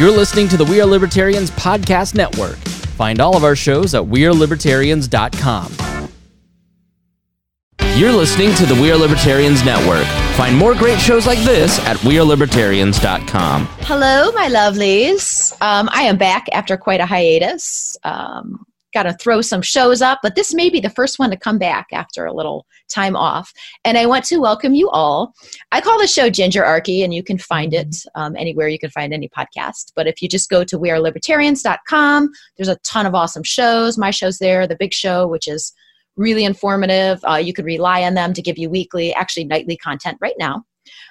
[0.00, 2.56] You're listening to the We Are Libertarians Podcast Network.
[2.96, 5.72] Find all of our shows at WeareLibertarians.com.
[7.98, 10.06] You're listening to the We Are Libertarians Network.
[10.38, 13.66] Find more great shows like this at WeareLibertarians.com.
[13.80, 15.52] Hello, my lovelies.
[15.60, 17.98] Um, I am back after quite a hiatus.
[18.02, 21.36] Um, got to throw some shows up, but this may be the first one to
[21.36, 23.52] come back after a little time off.
[23.84, 25.34] And I want to welcome you all.
[25.72, 29.12] I call the show Gingerarchy, and you can find it um, anywhere you can find
[29.12, 29.92] any podcast.
[29.94, 33.98] But if you just go to wearelibertarians.com, there's a ton of awesome shows.
[33.98, 35.72] My show's there, The Big Show, which is
[36.16, 37.20] really informative.
[37.24, 40.64] Uh, you can rely on them to give you weekly, actually nightly content right now.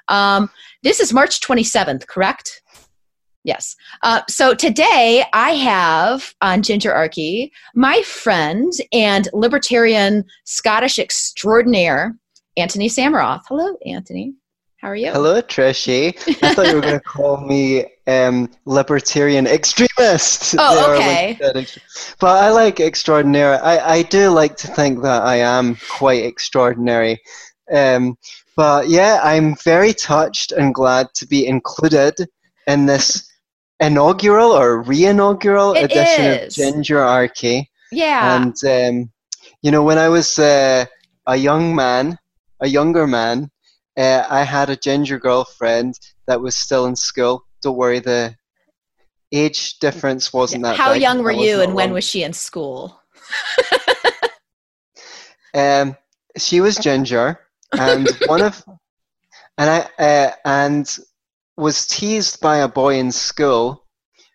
[0.07, 0.49] Um,
[0.83, 2.61] this is March 27th, correct?
[3.43, 3.75] Yes.
[4.03, 12.15] Uh, so today I have on Ginger Gingerarchy my friend and libertarian Scottish extraordinaire,
[12.57, 13.41] Anthony Sammeroff.
[13.47, 14.33] Hello, Anthony.
[14.81, 15.11] How are you?
[15.11, 16.15] Hello, Trishy.
[16.41, 20.55] I thought you were going to call me um, libertarian extremist.
[20.57, 21.37] Oh, okay.
[22.19, 23.57] but I like extraordinary.
[23.57, 27.19] I, I do like to think that I am quite extraordinary.
[27.71, 28.17] Um,
[28.55, 32.15] but yeah, I'm very touched and glad to be included
[32.67, 33.28] in this
[33.79, 36.57] inaugural or re-inaugural It edition is.
[36.57, 37.67] of Gingerarchy.
[37.91, 38.35] Yeah.
[38.35, 39.11] And um,
[39.61, 40.85] you know, when I was uh,
[41.27, 42.17] a young man,
[42.59, 43.49] a younger man,
[43.97, 47.45] uh, I had a ginger girlfriend that was still in school.
[47.61, 48.35] Don't worry, the
[49.31, 50.77] age difference wasn't that.
[50.77, 51.01] How big.
[51.01, 53.01] young were you and when was she in school?
[55.53, 55.95] Um,
[56.37, 57.39] she was ginger,
[57.77, 58.63] and one of,
[59.57, 60.99] and I uh, and
[61.59, 63.85] was teased by a boy in school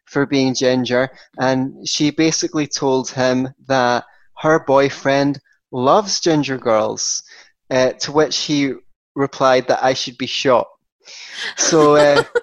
[0.06, 4.04] for being ginger, and she basically told him that
[4.38, 5.40] her boyfriend
[5.72, 7.22] loves ginger girls,
[7.70, 8.74] uh, to which he
[9.14, 10.66] replied that I should be shot.
[11.56, 12.22] So, uh,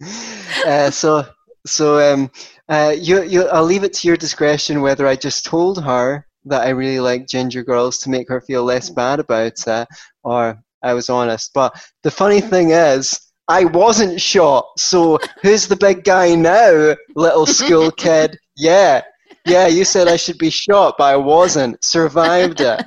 [0.66, 1.26] uh, so,
[1.66, 2.30] so, um,
[2.68, 6.66] uh, you, you, I'll leave it to your discretion whether I just told her that
[6.66, 9.86] I really like ginger girls to make her feel less bad about it,
[10.22, 11.50] or I was honest.
[11.54, 14.66] But the funny thing is, I wasn't shot.
[14.78, 18.38] So who's the big guy now, little school kid?
[18.56, 19.02] Yeah,
[19.46, 19.66] yeah.
[19.66, 21.82] You said I should be shot, but I wasn't.
[21.84, 22.80] Survived it.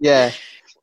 [0.00, 0.32] Yeah,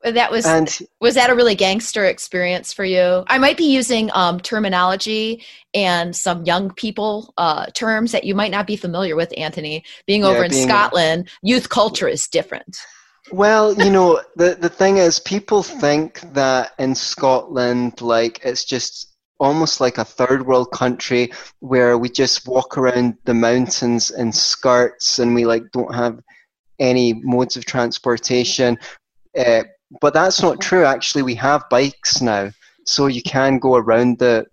[0.02, 3.22] That was and was that a really gangster experience for you?
[3.28, 8.50] I might be using um, terminology and some young people uh, terms that you might
[8.50, 9.84] not be familiar with, Anthony.
[10.06, 12.76] Being over Yeah, in being- Scotland, youth culture is different.
[13.30, 19.14] Well, you know, the the thing is, people think that in Scotland, like it's just
[19.38, 25.18] almost like a third world country where we just walk around the mountains in skirts
[25.18, 26.20] and we like don't have
[26.78, 28.78] any modes of transportation.
[29.38, 29.62] Uh,
[30.00, 30.84] but that's not true.
[30.84, 32.50] Actually, we have bikes now,
[32.86, 34.46] so you can go around the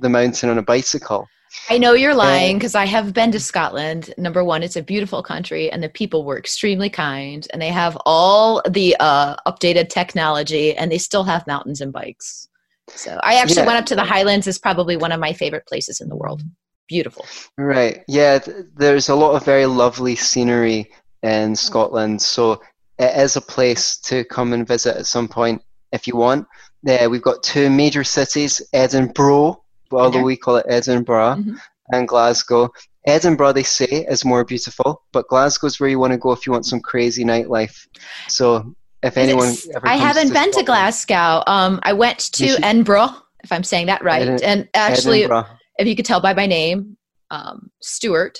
[0.00, 1.28] the mountain on a bicycle.
[1.68, 4.14] I know you're lying because I have been to Scotland.
[4.18, 7.98] Number one, it's a beautiful country, and the people were extremely kind, and they have
[8.06, 12.48] all the uh, updated technology, and they still have mountains and bikes.
[12.88, 13.66] So I actually Yeah.
[13.66, 14.46] went up to the Highlands.
[14.46, 16.42] is probably one of my favorite places in the world.
[16.88, 17.26] Beautiful.
[17.58, 18.04] Right.
[18.06, 20.92] Yeah, th- there's a lot of very lovely scenery
[21.24, 22.62] in Scotland, so
[22.98, 26.46] it is a place to come and visit at some point if you want.
[26.84, 30.22] There, we've got two major cities: Edinburgh, although Okay.
[30.22, 31.56] we call it Edinburgh, Mhm.
[31.92, 32.70] and Glasgow.
[33.06, 36.52] Edinburgh, they say, is more beautiful, but Glasgow's where you want to go if you
[36.52, 37.86] want some crazy nightlife.
[38.28, 39.54] So, if anyone
[39.84, 41.42] I haven't to been to Glasgow.
[41.46, 43.10] Um, I went to should- Edinburgh,
[43.44, 44.22] if I'm saying that right.
[44.22, 45.46] Edin- and actually, Edinburgh,
[45.78, 46.96] if you could tell by my name,
[47.30, 48.38] um, Stuart.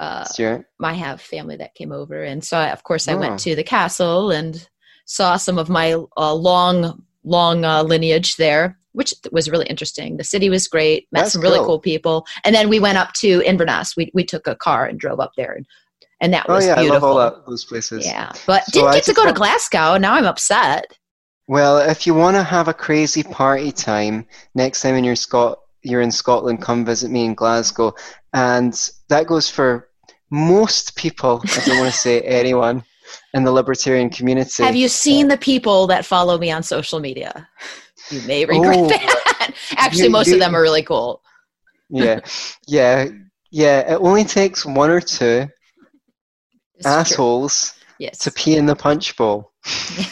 [0.00, 0.64] Uh, Stuart.
[0.82, 3.18] I have family that came over, and so I, of course I Oh.
[3.18, 4.66] went to the castle and
[5.04, 10.16] saw some of my uh, long, long uh, lineage there, which was really interesting.
[10.16, 11.66] The city was great, met That's some really cool.
[11.66, 13.96] cool people, and then we went up to Inverness.
[13.96, 15.66] We we took a car and drove up there, and,
[16.20, 17.08] and that Oh was yeah, beautiful.
[17.08, 18.06] I love all those places.
[18.06, 19.96] Yeah, but So didn't I get to go to Glasgow.
[19.96, 20.86] Now I'm upset.
[21.48, 25.58] Well, if you want to have a crazy party time next time in your Scot
[25.82, 27.94] you're in Scotland, come visit me in Glasgow,
[28.32, 29.88] and that goes for
[30.30, 31.42] most people.
[31.44, 32.84] I don't want to say anyone
[33.34, 34.62] in the libertarian community.
[34.62, 37.48] Have you seen the people that follow me on social media?
[38.10, 38.88] You may regret Oh.
[38.88, 39.52] that.
[39.76, 41.22] Actually, You- most you- of them are really cool.
[41.88, 42.20] Yeah,
[42.68, 43.06] yeah,
[43.50, 43.94] yeah.
[43.94, 45.48] It only takes one or two
[46.76, 48.18] It's assholes Yes.
[48.20, 49.52] to pee in the punch bowl.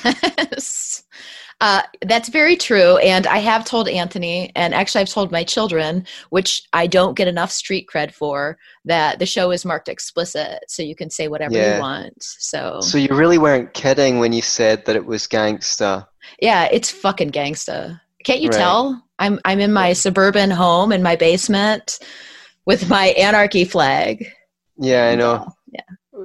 [0.04, 1.04] Yes.
[1.60, 2.98] Uh, that's very true.
[2.98, 7.26] And I have told Anthony, and actually, I've told my children, which I don't get
[7.26, 10.60] enough street cred for, that the show is marked explicit.
[10.68, 11.76] So you can say whatever Yeah.
[11.76, 12.14] you want.
[12.22, 16.06] So, So you really weren't kidding when you said that it was gangsta.
[16.40, 18.00] Yeah, it's fucking gangsta.
[18.24, 18.58] Can't you Right.
[18.58, 19.04] tell?
[19.18, 21.98] I'm I'm in my suburban home in my basement
[22.66, 24.26] with my anarchy flag.
[24.78, 25.48] Yeah, I know.
[25.72, 25.80] Yeah.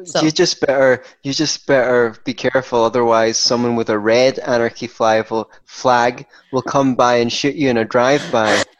[0.05, 4.88] So- You just better you just better be careful, otherwise someone with a red anarchy
[4.88, 8.63] flag will, flag will come by and shoot you in a drive-by.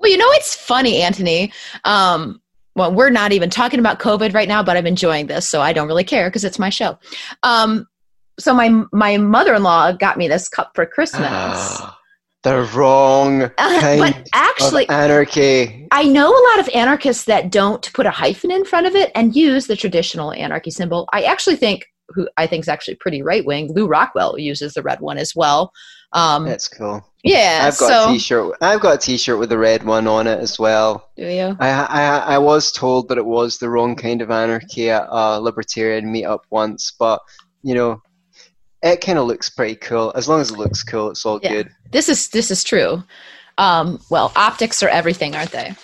[0.00, 1.52] Well, you know it's funny, Anthony.
[1.84, 2.40] Um,
[2.74, 5.72] well, we're not even talking about COVID right now, but I'm enjoying this, so I
[5.72, 6.98] don't really care because it's my show.
[7.44, 7.86] Um,
[8.42, 11.80] so my my mother in law got me this cup for Christmas.
[12.42, 15.86] the wrong kind but actually, of anarchy.
[15.92, 19.12] I know a lot of anarchists that don't put a hyphen in front of it
[19.14, 21.08] and use the traditional anarchy symbol.
[21.12, 23.72] I actually think who I think is actually pretty right wing.
[23.72, 25.72] Lew Rockwell uses the red one as well.
[26.12, 27.02] Um, That's cool.
[27.22, 27.62] yeah.
[27.62, 28.56] I've got so a T-shirt.
[28.60, 31.10] I've got a T-shirt with the red one on it as well.
[31.16, 31.56] do you?
[31.58, 35.40] I, I I was told that it was the wrong kind of anarchy at a
[35.40, 37.20] libertarian meetup once, but
[37.62, 38.02] you know,
[38.82, 40.12] it kind of looks pretty cool.
[40.14, 41.50] As long as it looks cool, it's all Yeah.
[41.52, 41.70] good.
[41.90, 43.02] This is this is true.
[43.58, 45.74] Um, well, optics are everything, aren't they?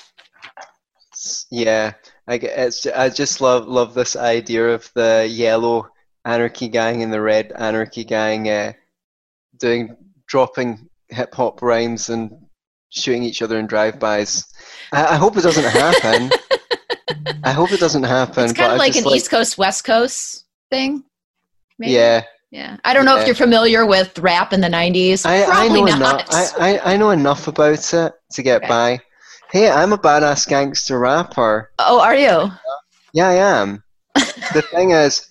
[1.50, 1.92] Yeah,
[2.26, 5.88] I it's I just love love this idea of the yellow
[6.24, 8.72] anarchy gang and the red anarchy gang uh,
[9.58, 9.96] doing
[10.26, 12.30] dropping hip hop rhymes and
[12.90, 14.44] shooting each other in drive-bys.
[14.92, 16.30] I, I hope it doesn't happen.
[17.44, 18.44] I hope it doesn't happen.
[18.44, 21.04] It's kind of like an East Coast West Coast thing.
[21.78, 21.92] maybe?
[21.92, 22.76] Yeah, Yeah.
[22.84, 23.22] I don't know Yeah.
[23.22, 25.26] if you're familiar with rap in the 90s.
[25.26, 26.30] I, I Probably know not.
[26.30, 26.54] enough.
[26.58, 28.68] I, I, I know enough about it to get Okay.
[28.68, 29.00] by.
[29.50, 31.70] Hey, I'm a badass gangster rapper.
[31.78, 32.50] oh, are you?
[33.14, 33.82] Yeah, I am.
[34.14, 35.26] the thing is,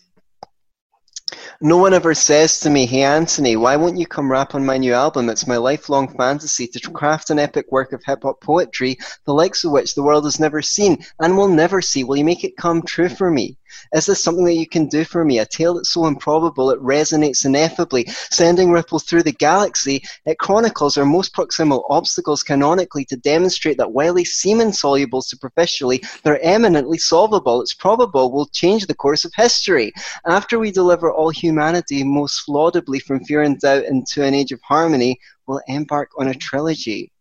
[1.62, 4.78] no one ever says to me, "Hey, Anthony, why won't you come rap on my
[4.78, 5.30] new album?
[5.30, 9.64] It's my lifelong fantasy to craft an epic work of hip hop poetry, the likes
[9.64, 12.04] of which the world has never seen and will never see.
[12.04, 13.58] Will you make it come true for me?
[13.94, 15.40] Is this something that you can do for me?
[15.40, 20.04] A tale that's so improbable it resonates ineffably, sending ripples through the galaxy.
[20.26, 26.02] It chronicles our most proximal obstacles canonically to demonstrate that while they seem insoluble superficially,
[26.24, 27.62] they're eminently solvable.
[27.62, 29.92] It's probable we'll change the course of history.
[30.26, 34.62] After we deliver all humanity most laudably from fear and doubt into an age of
[34.62, 35.18] harmony,
[35.48, 37.12] we'll embark on a trilogy.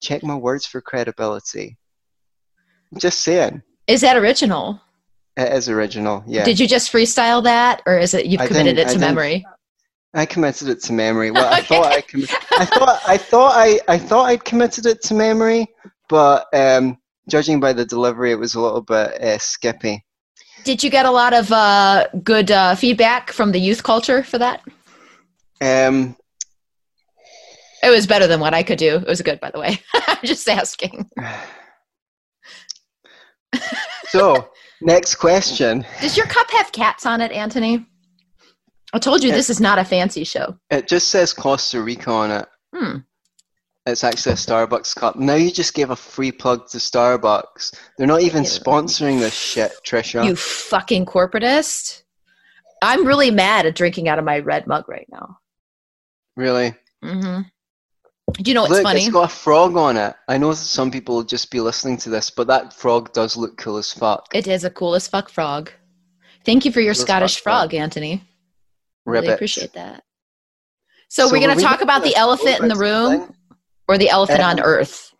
[0.00, 1.76] Check my words for credibility.
[2.96, 3.62] Just saying.
[3.86, 4.80] Is that original?
[5.40, 6.44] It is original, yeah.
[6.44, 9.42] Did you just freestyle that, or is it you've I committed it to memory?
[10.12, 11.30] I committed it to memory.
[11.30, 15.00] Well, I thought I, commi- I thought I thought I, I thought I'd committed it
[15.04, 15.66] to memory,
[16.10, 20.04] but um, judging by the delivery, it was a little bit uh, skippy.
[20.64, 24.36] Did you get a lot of uh, good uh, feedback from the youth culture for
[24.36, 24.62] that?
[25.62, 26.16] Um,
[27.82, 28.96] It was better than what I could do.
[28.96, 29.80] It was good, by the way.
[29.94, 31.08] I'm just asking.
[34.08, 35.84] so next question.
[36.00, 37.86] Does your cup have cats on it, Anthony?
[38.92, 40.56] I told you this is not a fancy show.
[40.70, 42.48] It just says Costa Rica on it.
[42.74, 42.96] Hmm.
[43.86, 45.16] It's actually a Starbucks cup.
[45.16, 47.74] Now you just gave a free plug to Starbucks.
[47.96, 50.24] They're not even sponsoring this shit, Trisha.
[50.24, 52.02] You fucking corporatist.
[52.82, 55.38] I'm really mad at drinking out of my red mug right now.
[56.36, 56.74] really?
[57.02, 57.40] hmm
[58.32, 59.00] Do you know what's Look, funny?
[59.00, 60.14] it's got a frog on it.
[60.28, 63.56] I know some people will just be listening to this, but that frog does look
[63.56, 64.26] cool as fuck.
[64.34, 65.70] It is a cool as fuck frog.
[66.44, 67.70] Thank you for your Cool Scottish frog.
[67.70, 68.24] frog, Anthony.
[69.04, 70.02] Really appreciate that.
[71.08, 73.34] So, So we're going to talk about the elephant in the room thing?
[73.88, 75.12] or the elephant on Um, Earth.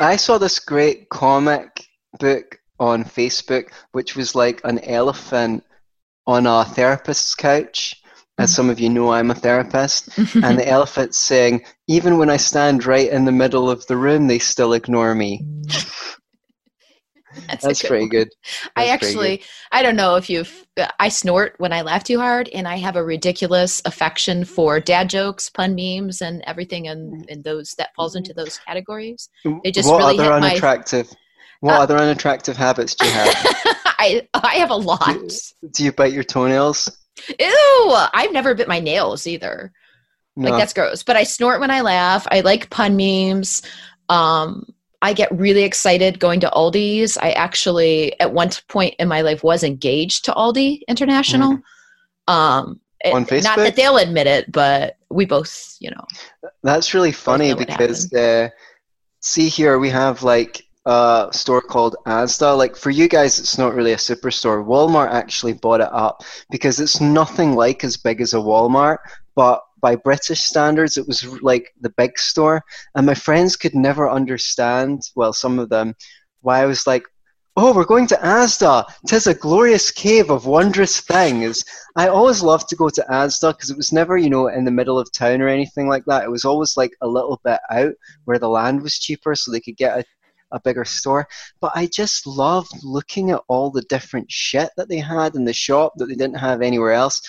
[0.00, 1.86] I saw this great comic
[2.18, 5.64] book on Facebook, which was like an elephant
[6.26, 8.02] on a therapist's couch.
[8.38, 10.10] As some of you know, I'm a therapist.
[10.18, 14.26] and the elephant's saying, Even when I stand right in the middle of the room,
[14.26, 15.44] they still ignore me.
[17.48, 18.10] That's, That's good pretty one.
[18.10, 18.28] good.
[18.76, 19.06] I That's good.
[19.06, 20.66] actually, I don't know if you've,
[20.98, 25.10] I snort when I laugh too hard, and I have a ridiculous affection for dad
[25.10, 29.28] jokes, pun memes, and everything in, in those that falls into those categories.
[29.64, 31.12] They just what really other hit my- unattractive?
[31.60, 33.34] What Uh, other unattractive habits do you have?
[33.98, 35.16] I I have a lot.
[35.72, 36.90] do you bite your toenails?
[37.38, 37.94] Ew!
[38.14, 39.72] I've never bit my nails either.
[40.36, 40.50] No.
[40.50, 41.02] Like that's gross.
[41.02, 42.26] But I snort when I laugh.
[42.30, 43.62] I like pun memes.
[44.08, 44.66] Um,
[45.02, 47.16] I get really excited going to Aldi's.
[47.18, 51.58] I actually, at one point in my life, was engaged to Aldi International.
[52.28, 53.14] Um, it-.
[53.14, 56.04] On Not that they'll admit it, but we both, you know.
[56.62, 58.50] That's really funny because uh,
[59.20, 62.56] see here we have like a store called Asda.
[62.56, 64.64] Like for you guys, it's not really a superstore.
[64.64, 68.98] Walmart actually bought it up because it's nothing like as big as a Walmart,
[69.34, 72.62] but by British standards, it was like the big store.
[72.94, 75.02] And my friends could never understand.
[75.14, 75.94] Well, some of them,
[76.40, 77.04] why I was like.
[77.58, 78.84] Oh, we're going to Asda.
[79.08, 81.64] Tis a glorious cave of wondrous things.
[81.96, 84.70] I always loved to go to Asda because it was never, you know, in the
[84.70, 86.24] middle of town or anything like that.
[86.24, 87.94] It was always like a little bit out
[88.26, 90.04] where the land was cheaper so they could get a,
[90.52, 91.26] a bigger store.
[91.60, 95.52] But I just loved looking at all the different shit that they had in the
[95.52, 97.20] shop that they didn't have anywhere else.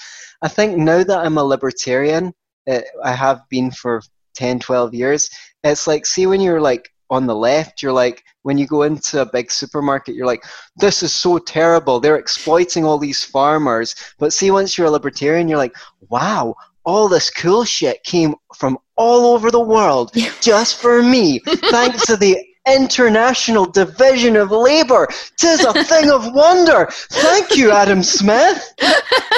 [0.41, 2.33] I think now that I'm a libertarian,
[2.69, 4.01] uh, I have been for
[4.35, 5.29] 10, 12 years,
[5.63, 9.21] it's like, see, when you're like on the left, you're like, when you go into
[9.21, 10.43] a big supermarket, you're like,
[10.75, 11.99] this is so terrible.
[11.99, 13.95] They're exploiting all these farmers.
[14.19, 15.75] But see, once you're a libertarian, you're like,
[16.09, 16.55] wow,
[16.85, 22.15] all this cool shit came from all over the world just for me, thanks to
[22.15, 25.07] the International Division of Labor.
[25.37, 26.87] Tis a thing of wonder.
[26.91, 28.73] Thank you, Adam Smith.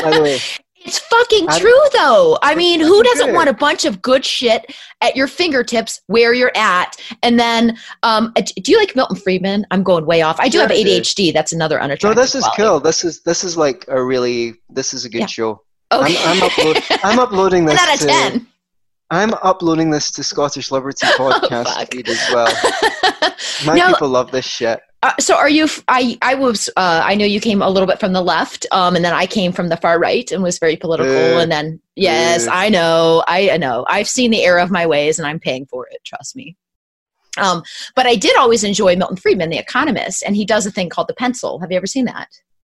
[0.01, 0.39] By the way,
[0.85, 2.37] it's fucking I- true, though.
[2.41, 6.51] I mean, who doesn't want a bunch of good shit at your fingertips where you're
[6.55, 6.95] at?
[7.21, 9.65] And then, um, uh, do you like Milton Friedman?
[9.71, 10.39] I'm going way off.
[10.39, 10.71] I do have.
[10.71, 11.33] ADHD.
[11.33, 12.15] That's another unattractive.
[12.15, 12.61] no, this is quality.
[12.63, 12.79] cool.
[12.79, 15.25] This is this is like a really this is a good Yeah.
[15.27, 15.61] show.
[15.91, 16.17] Okay.
[16.23, 17.79] I'm, I'm, upload, I'm uploading this.
[17.79, 18.47] Out of to, ten.
[19.11, 22.47] I'm uploading this to Scottish Liberty podcast Oh, feed as well.
[23.65, 24.79] My Now- people love this shit.
[25.01, 28.01] Uh, so are you i i was uh i know you came a little bit
[28.01, 30.75] from the left um and then i came from the far right and was very
[30.75, 31.37] political Boo.
[31.39, 32.51] and then yes Boo.
[32.51, 35.65] i know i I know i've seen the error of my ways and i'm paying
[35.67, 36.57] for it trust me
[37.37, 37.63] um
[37.95, 41.07] but i did always enjoy milton friedman the economist and he does a thing called
[41.07, 42.27] the pencil have you ever seen that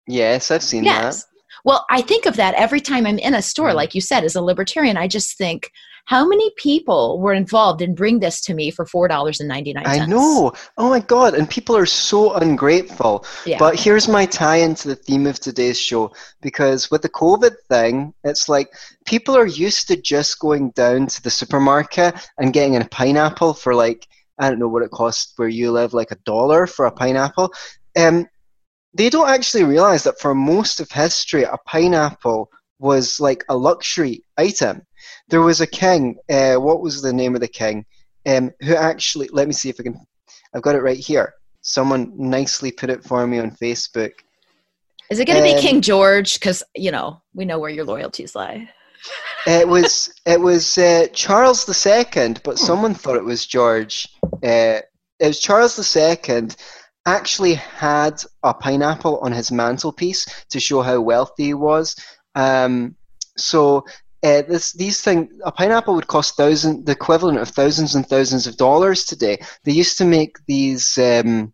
[0.09, 1.25] Yes, I've seen yes
[1.65, 3.76] well i think of that every time i'm in a store Mm.
[3.76, 5.71] like you said as a libertarian i just think
[6.07, 9.85] how many people were involved in bring this to me for four dollars and 99
[9.85, 10.01] that.
[10.01, 10.53] I know.
[10.79, 13.27] Oh my god, and people are so ungrateful.
[13.45, 17.55] yeah But here's my tie into the theme of today's show because with the COVID
[17.69, 18.71] thing, it's like
[19.05, 23.75] people are used to just going down to the supermarket and getting a pineapple for
[23.75, 24.07] like
[24.39, 27.53] I don't know what it costs where you live, like a dollar for a pineapple.
[27.99, 28.29] Um,
[28.95, 34.23] they don't actually realize that for most of history, a pineapple was like a luxury
[34.37, 34.83] item.
[35.28, 36.16] There was a king.
[36.30, 37.85] Uh, what was the name of the king?
[38.26, 39.28] Um, who actually?
[39.33, 39.99] Let me see if I can.
[40.54, 41.35] I've got it right here.
[41.61, 44.12] Someone nicely put it for me on Facebook.
[45.11, 46.35] Is it going to be Um, King George?
[46.35, 48.68] Because you know we know where your loyalties lie.
[49.47, 54.09] It was it was uh, Charles II, but someone thought it was George.
[54.42, 54.80] Uh,
[55.21, 56.49] it was Charles II.
[57.06, 61.95] Actually, had a pineapple on his mantelpiece to show how wealthy he was.
[62.35, 62.97] Um,
[63.37, 63.85] so
[64.26, 68.47] uh, this these thing a pineapple would cost thousand the equivalent of thousands and thousands
[68.47, 69.38] of dollars today.
[69.64, 70.99] They used to make these.
[70.99, 71.52] Um,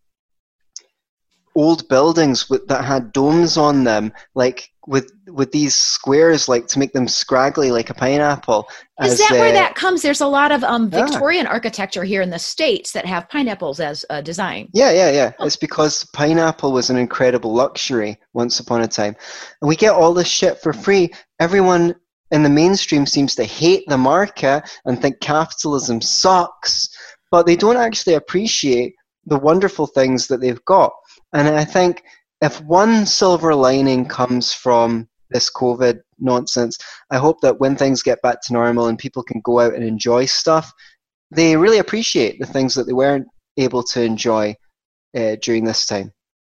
[1.54, 6.78] old buildings with, that had domes on them, like with with these squares, like to
[6.78, 8.66] make them scraggly like a pineapple.
[9.02, 10.02] Is as, that where uh, that comes?
[10.02, 11.06] There's a lot of um, Yeah.
[11.06, 14.68] Victorian architecture here in the states that have pineapples as a design.
[14.72, 15.32] Yeah, yeah, yeah.
[15.40, 19.16] It's because pineapple was an incredible luxury once upon a time,
[19.60, 21.12] and we get all this shit for free.
[21.38, 21.94] Everyone
[22.32, 26.88] in the mainstream seems to hate the market and think capitalism sucks,
[27.30, 28.94] but they don't actually appreciate
[29.26, 30.92] the wonderful things that they've got.
[31.32, 32.02] And I think
[32.40, 36.78] if one silver lining comes from this COVID nonsense,
[37.10, 39.84] I hope that when things get back to normal and people can go out and
[39.84, 40.72] enjoy stuff,
[41.30, 43.26] they really appreciate the things that they weren't
[43.58, 44.56] able to enjoy
[45.16, 46.12] uh, during this time.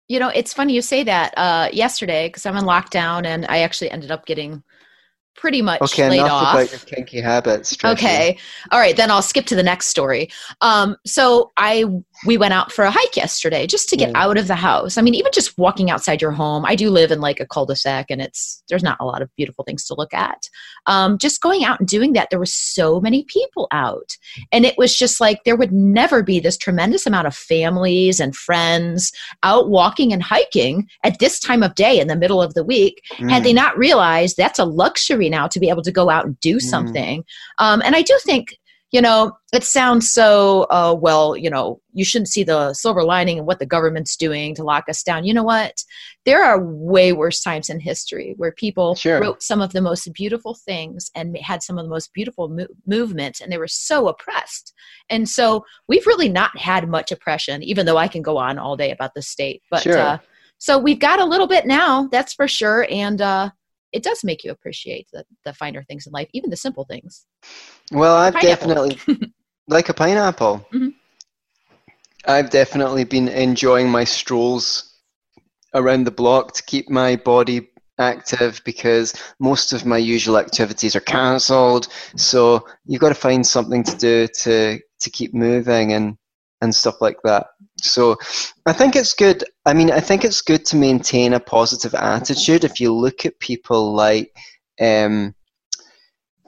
[0.10, 1.34] You know, it's funny you say that.
[1.38, 4.64] Uh, yesterday, because I'm in lockdown, and I actually ended up getting
[5.36, 6.56] pretty much Okay, laid enough off.
[6.56, 7.76] about your kinky habits.
[7.76, 7.94] Tracy.
[7.94, 8.38] Okay.
[8.72, 10.30] All right, then I'll skip to the next story.
[10.62, 11.86] Um, so I
[12.26, 14.22] we went out for a hike yesterday just to get Yeah.
[14.24, 14.98] out of the house.
[14.98, 16.66] I mean, even just walking outside your home.
[16.66, 19.64] I do live in like a cul-de-sac and it's there's not a lot of beautiful
[19.64, 20.50] things to look at.
[20.86, 24.18] Um, just going out and doing that, there were so many people out.
[24.52, 28.36] And it was just like there would never be this tremendous amount of families and
[28.36, 29.12] friends
[29.44, 33.02] out walking and hiking at this time of day in the middle of the week
[33.18, 33.44] had Mm.
[33.44, 36.58] they not realized that's a luxury now to be able to go out and do
[36.58, 36.62] Mm.
[36.62, 37.24] something
[37.60, 38.58] um, and i do think
[38.92, 43.38] you know it sounds so uh, well you know you shouldn't see the silver lining
[43.38, 45.26] in what the government's doing to lock us down.
[45.26, 45.84] You know what?
[46.26, 49.20] There are way worse times in history where people Sure.
[49.20, 52.68] wrote some of the most beautiful things and had some of the most beautiful mo-
[52.88, 54.74] movements and they were so oppressed.
[55.10, 58.78] And so we've really not had much oppression even though i can go on all
[58.78, 59.62] day about the state.
[59.70, 59.98] But Sure.
[59.98, 60.18] uh,
[60.58, 62.86] so we've got a little bit now that's for sure.
[62.90, 63.50] And uh,
[63.92, 67.26] it does make you appreciate the, the finer things in life even the simple things
[67.92, 68.68] Well, I've Pineapple.
[68.70, 69.34] definitely
[69.68, 70.68] like a pineapple.
[70.74, 70.94] Mhm.
[72.26, 74.94] I've definitely been enjoying my strolls
[75.74, 81.02] around the block to keep my body active because most of my usual activities are
[81.02, 81.88] cancelled.
[82.16, 86.18] So you've got to find something to do to to keep moving and
[86.62, 87.48] and stuff like that.
[87.82, 88.18] So
[88.66, 89.44] I think it's good.
[89.66, 92.64] I mean, I think it's good to maintain a positive attitude.
[92.64, 94.36] If you look at people like,
[94.82, 95.34] um,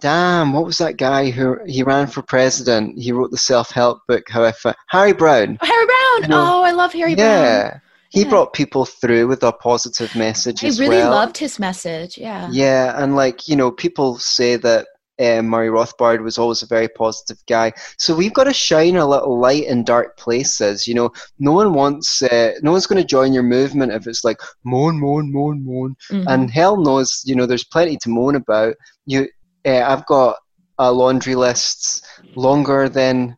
[0.01, 2.99] damn, what was that guy who he ran for president?
[2.99, 4.29] He wrote the self-help book.
[4.29, 5.57] However, Harry Browne.
[5.61, 6.21] Oh, Harry Browne.
[6.23, 7.69] You know, oh, I love Harry yeah.
[7.69, 7.81] Browne.
[8.09, 8.29] He yeah.
[8.29, 11.11] brought people through with a positive message I as really well.
[11.11, 12.17] loved his message.
[12.17, 12.49] Yeah.
[12.51, 14.87] Yeah, and like you know, people say that
[15.21, 17.73] um, Murray Rothbard was always a very positive guy.
[17.97, 20.87] So we've got to shine a little light in dark places.
[20.87, 24.23] You know, no one wants, uh, no one's going to join your movement if it's
[24.23, 25.95] like moan, moan, moan, moan.
[26.09, 26.27] Mm-hmm.
[26.27, 28.75] And hell knows, you know, there's plenty to moan about.
[29.05, 29.27] You,
[29.65, 30.37] uh, I've got
[30.79, 33.37] a laundry list longer than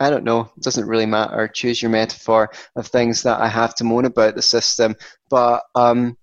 [0.00, 1.48] I don't know, it doesn't really matter.
[1.48, 4.94] Choose your metaphor of things that I have to moan about the system.
[5.28, 6.16] But, um,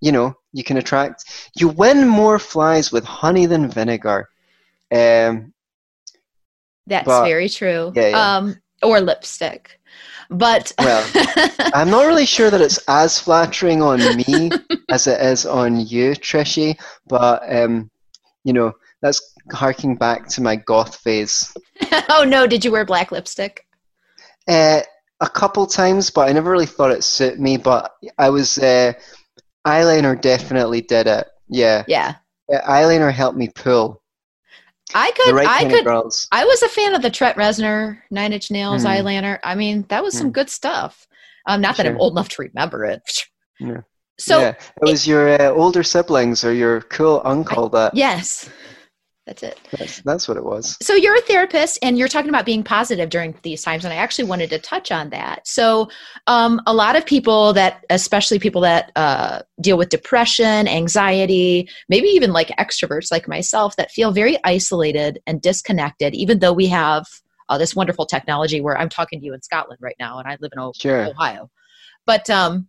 [0.00, 4.28] you know, you can attract, you win more flies with honey than vinegar.
[4.92, 5.52] Um,
[6.86, 7.92] That's but, very true.
[7.94, 8.36] Yeah, yeah.
[8.36, 9.78] Um, or lipstick.
[10.30, 11.08] But well,
[11.74, 14.50] I'm not really sure that it's as flattering on me
[14.90, 16.80] as it is on you, Trishy.
[17.06, 17.90] But um,
[18.44, 18.72] you know,
[19.02, 21.52] that's harking back to my goth phase.
[22.08, 22.46] oh no!
[22.46, 23.66] Did you wear black lipstick?
[24.48, 24.80] Uh,
[25.20, 27.56] a couple times, but I never really thought it suited me.
[27.56, 28.94] But I was uh,
[29.66, 31.26] eyeliner definitely did it.
[31.48, 31.84] Yeah.
[31.86, 32.14] Yeah.
[32.52, 34.01] Uh, eyeliner helped me pull.
[34.94, 35.86] I could, right I could,
[36.32, 38.96] I was a fan of the Trent Reznor Nine Inch Nails mm.
[38.96, 39.38] eyeliner.
[39.42, 40.18] I mean, that was mm.
[40.18, 40.32] some hmm.
[40.32, 41.06] good stuff.
[41.46, 43.02] Um, not that I'm old enough to remember it.
[43.60, 43.82] Yeah.
[44.18, 44.48] So yeah.
[44.50, 47.94] it was your uh, older siblings or your cool uncle that.
[47.94, 48.50] Yes.
[49.26, 49.60] That's it.
[49.78, 50.76] That's, that's what it was.
[50.82, 53.84] So you're a therapist and you're talking about being positive during these times.
[53.84, 55.46] And I actually wanted to touch on that.
[55.46, 55.88] So
[56.26, 62.08] um, a lot of people that, especially people that uh, deal with depression, anxiety, maybe
[62.08, 67.06] even like extroverts like myself that feel very isolated and disconnected, even though we have
[67.48, 70.36] uh, this wonderful technology where I'm talking to you in Scotland right now and I
[70.40, 71.06] live in sure.
[71.06, 71.48] Ohio.
[72.06, 72.66] But um,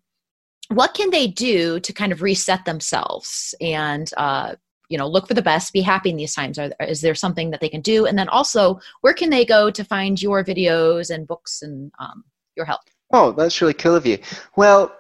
[0.68, 4.56] what can they do to kind of reset themselves and uh,
[4.94, 7.50] you know look for the best be happy in these times Are, is there something
[7.50, 11.10] that they can do and then also where can they go to find your videos
[11.10, 12.24] and books and um,
[12.56, 12.82] your help
[13.12, 14.20] oh that's really cool of you
[14.56, 14.96] well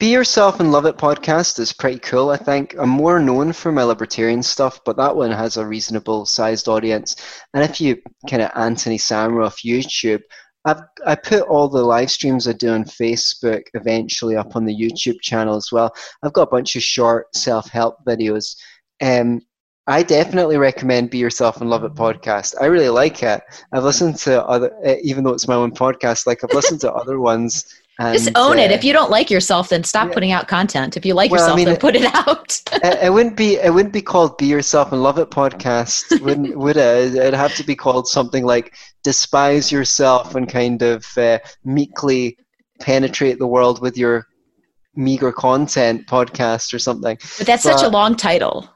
[0.00, 2.74] be Yourself and Love It podcast is pretty cool, I think.
[2.76, 7.14] I'm more known for my libertarian stuff, but that one has a reasonable sized audience.
[7.54, 10.22] And if you kind of Anthony Sammeroff YouTube,
[10.64, 14.74] I've I put all the live streams I do on Facebook eventually up on the
[14.74, 15.94] YouTube channel as well.
[16.24, 18.56] I've got a bunch of short self help videos
[19.02, 19.40] um,
[19.88, 22.56] I definitely recommend Be Yourself and Love It podcast.
[22.60, 23.40] I really like it.
[23.72, 26.92] I've listened to other, eh, even though it's my own podcast, like I've listened to
[26.92, 27.64] other ones.
[27.98, 28.72] And, Just own uh, it.
[28.72, 30.12] If you don't like yourself, then stop yeah.
[30.12, 30.98] putting out content.
[30.98, 32.60] If you like well, yourself, I mean, then put it out.
[32.72, 33.54] it, it, wouldn't be.
[33.54, 37.14] It wouldn't be called "Be Yourself and Love It" podcast, wouldn't would it?
[37.14, 42.36] It'd have to be called something like "Despise Yourself" and kind of uh, meekly
[42.80, 44.26] penetrate the world with your
[44.94, 47.16] meager content podcast or something.
[47.38, 48.68] But that's but, such a long title.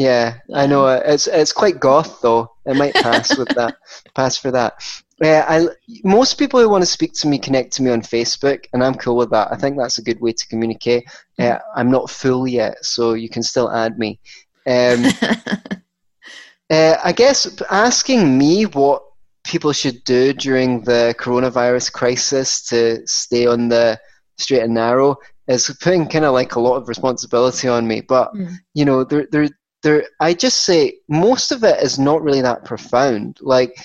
[0.00, 0.86] Yeah, I know.
[0.88, 2.50] It's it's quite goth though.
[2.64, 3.76] It might pass with that.
[4.14, 4.82] Pass for that.
[5.20, 5.68] Yeah, I
[6.04, 8.94] most people who want to speak to me connect to me on Facebook, and I'm
[8.94, 9.52] cool with that.
[9.52, 11.04] I think that's a good way to communicate.
[11.38, 14.18] Uh, I'm not full yet, so you can still add me.
[14.66, 15.04] Um,
[16.70, 19.02] uh, I guess asking me what
[19.44, 24.00] people should do during the coronavirus crisis to stay on the
[24.38, 28.00] straight and narrow is putting kind of like a lot of responsibility on me.
[28.00, 28.54] But mm.
[28.72, 29.46] you know, there there
[29.82, 33.38] there i just say most of it is not really that profound.
[33.40, 33.76] Like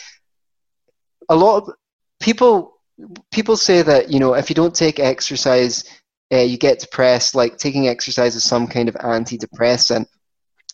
[1.30, 1.74] a lot of
[2.20, 2.80] people
[3.32, 5.84] people say that you know if you don't take exercise
[6.34, 7.36] uh, you get depressed.
[7.36, 10.06] Like taking exercise is some kind of antidepressant.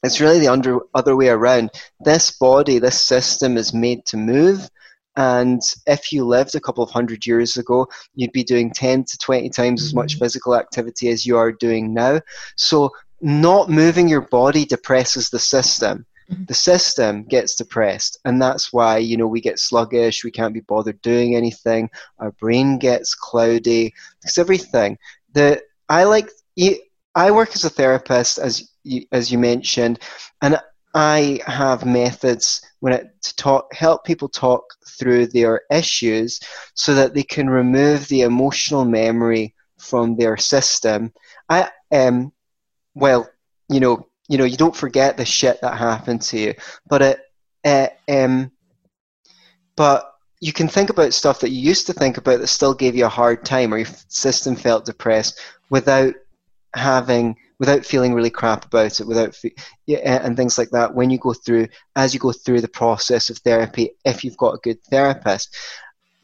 [0.03, 1.71] It's really the under, other way around.
[1.99, 4.69] This body this system is made to move.
[5.17, 9.17] And if you lived a couple of hundred years ago you'd be doing 10 to
[9.17, 10.23] 20 times as much mm-hmm.
[10.23, 12.21] physical activity as you are doing now.
[12.55, 16.05] So not moving your body depresses the system.
[16.29, 16.45] Mm-hmm.
[16.45, 20.23] The system gets depressed, and that's why you know we get sluggish.
[20.23, 21.89] We can't be bothered doing anything.
[22.19, 23.93] Our brain gets cloudy.
[24.23, 24.97] It's everything.
[25.33, 26.29] The I like.
[27.15, 29.99] I work as a therapist, as you, as you mentioned,
[30.41, 30.59] and
[30.93, 34.63] I have methods when it, to talk, help people talk
[34.97, 36.39] through their issues,
[36.73, 41.11] so that they can remove the emotional memory from their system.
[41.49, 42.31] I um,
[42.93, 43.29] well,
[43.69, 46.53] you know, you know, you don't forget the shit that happened to you,
[46.87, 47.19] but
[47.63, 48.51] it, um,
[49.75, 52.95] but you can think about stuff that you used to think about that still gave
[52.95, 56.15] you a hard time, or your system felt depressed without
[56.75, 59.37] having, without feeling really crap about it, without,
[59.85, 60.95] yeah, and things like that.
[60.95, 64.55] When you go through, as you go through the process of therapy, if you've got
[64.55, 65.55] a good therapist,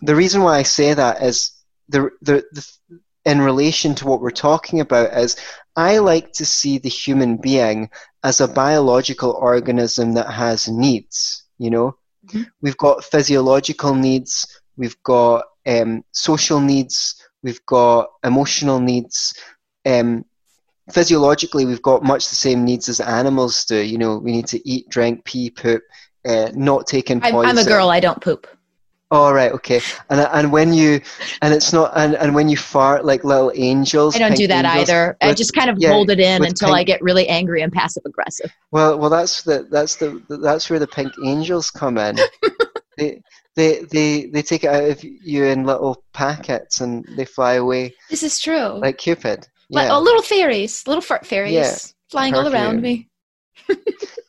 [0.02, 1.52] the reason why I say that is
[1.90, 5.36] the, the, the in relation to what we're talking about is
[5.76, 7.90] I like to see the human being
[8.24, 11.44] as a biological organism that has needs.
[11.60, 12.44] You know, mm-hmm.
[12.62, 19.34] we've got physiological needs, we've got um, social needs, we've got emotional needs.
[19.86, 20.24] Um,
[20.94, 23.78] physiologically, we've got much the same needs as animals do.
[23.78, 25.84] You know, we need to eat, drink, pee, poop,
[26.26, 27.40] uh, not taking poison.
[27.40, 27.90] I'm, I'm a girl.
[27.90, 28.48] I don't poop.
[29.10, 29.80] Oh right, okay.
[30.10, 31.00] And uh, and when you
[31.42, 34.16] and it's not and, and when you fart like little angels.
[34.16, 35.18] I don't do that either.
[35.22, 37.62] With, I just kind of yeah, hold it in until pink, I get really angry
[37.62, 38.52] and passive aggressive.
[38.72, 42.18] Well, well, that's the that's the that's where the pink angels come in.
[42.98, 43.22] they
[43.56, 47.94] they they they take it out of you in little packets and they fly away.
[48.10, 48.80] This is true.
[48.80, 49.48] Like Cupid.
[49.70, 49.84] Yeah.
[49.84, 51.76] Like, oh, little fairies, little fart fairies, yeah,
[52.10, 53.10] flying all around me.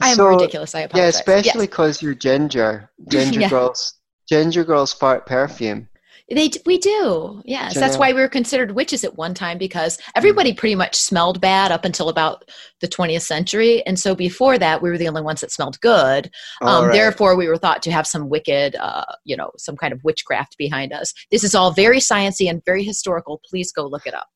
[0.00, 0.74] I am so, ridiculous.
[0.74, 1.14] I apologize.
[1.14, 2.02] Yeah, especially because yes.
[2.02, 2.90] you're ginger.
[3.08, 3.48] Ginger yeah.
[3.48, 3.94] girls.
[4.28, 5.88] Ginger girls fart perfume.
[6.30, 7.42] They we do.
[7.44, 10.56] Yes, that's why we were considered witches at one time because everybody mm.
[10.56, 12.48] pretty much smelled bad up until about
[12.80, 16.30] the 20th century, and so before that, we were the only ones that smelled good.
[16.62, 16.92] Um, right.
[16.92, 20.56] Therefore, we were thought to have some wicked, uh, you know, some kind of witchcraft
[20.56, 21.12] behind us.
[21.30, 23.42] This is all very sciency and very historical.
[23.46, 24.28] Please go look it up.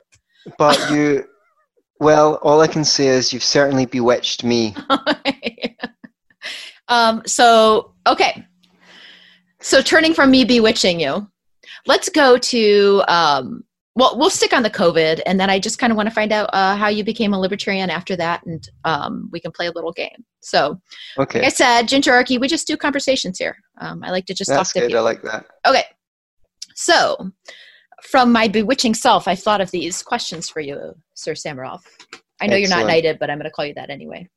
[0.58, 1.24] But you
[2.00, 4.74] well, all I can say is you've certainly bewitched me.
[6.88, 8.44] um, so, okay.
[9.61, 11.28] So, turning from me bewitching you,
[11.87, 13.64] let's go to, um,
[13.96, 16.32] well, we'll stick on the COVID, and then I just kind of want to find
[16.32, 19.72] out uh, how you became a libertarian after that, and um, we can play a
[19.72, 20.24] little game.
[20.40, 20.80] So,
[21.18, 21.40] okay.
[21.40, 23.56] like I said, Gingerarchy, we just do conversations here.
[23.80, 24.87] Um, I like to just That's talk to good.
[24.88, 25.00] people.
[25.00, 25.46] I like that.
[25.66, 25.84] Okay.
[26.76, 27.32] So,
[28.02, 31.80] from my bewitching self, I thought of these questions for you, Sir Sammeroff.
[32.40, 32.61] I know Excellent.
[32.61, 34.28] you're not knighted, but I'm going to call you that anyway.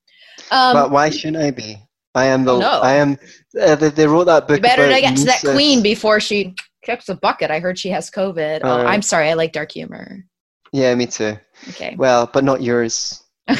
[0.49, 1.77] Um, but why shouldn't I be?
[2.15, 2.57] I am the.
[2.57, 2.81] No.
[2.81, 3.17] I am.
[3.59, 4.57] Uh, they, they, wrote that book.
[4.57, 7.51] You better get to that queen before she kicks a bucket.
[7.51, 8.61] I heard she has COVID.
[8.63, 8.85] oh.
[8.85, 9.29] I'm sorry.
[9.29, 10.25] I like dark humor.
[10.73, 11.37] Yeah, me too.
[11.69, 11.95] Okay.
[11.97, 13.23] Well, but not yours.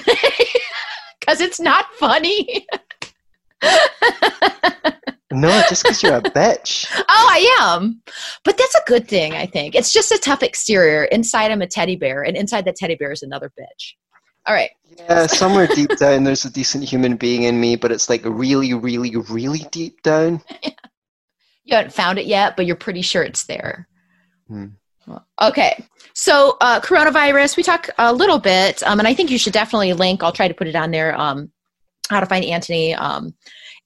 [1.22, 2.66] Because it's not funny.
[5.32, 6.88] No, just because you're a bitch.
[6.98, 8.02] oh, I am.
[8.44, 9.76] But that's a good thing, I think.
[9.76, 11.06] It's just a tough exterior.
[11.06, 13.94] Inside, I'm a teddy bear, and inside the teddy bear is another bitch.
[14.48, 14.72] All right.
[14.98, 18.74] Yeah, somewhere deep down, there's a decent human being in me, but it's like really,
[18.74, 20.42] really, really deep down.
[21.64, 23.88] You haven't found it yet, but you're pretty sure it's there.
[24.48, 24.66] Hmm.
[25.42, 25.86] Okay.
[26.14, 29.94] So, uh, coronavirus, we talk a little bit, um, and I think you should definitely
[29.94, 30.24] link.
[30.24, 31.18] I'll try to put it on there.
[31.18, 31.52] Um,
[32.10, 32.94] how to find Anthony.
[32.94, 33.34] Um,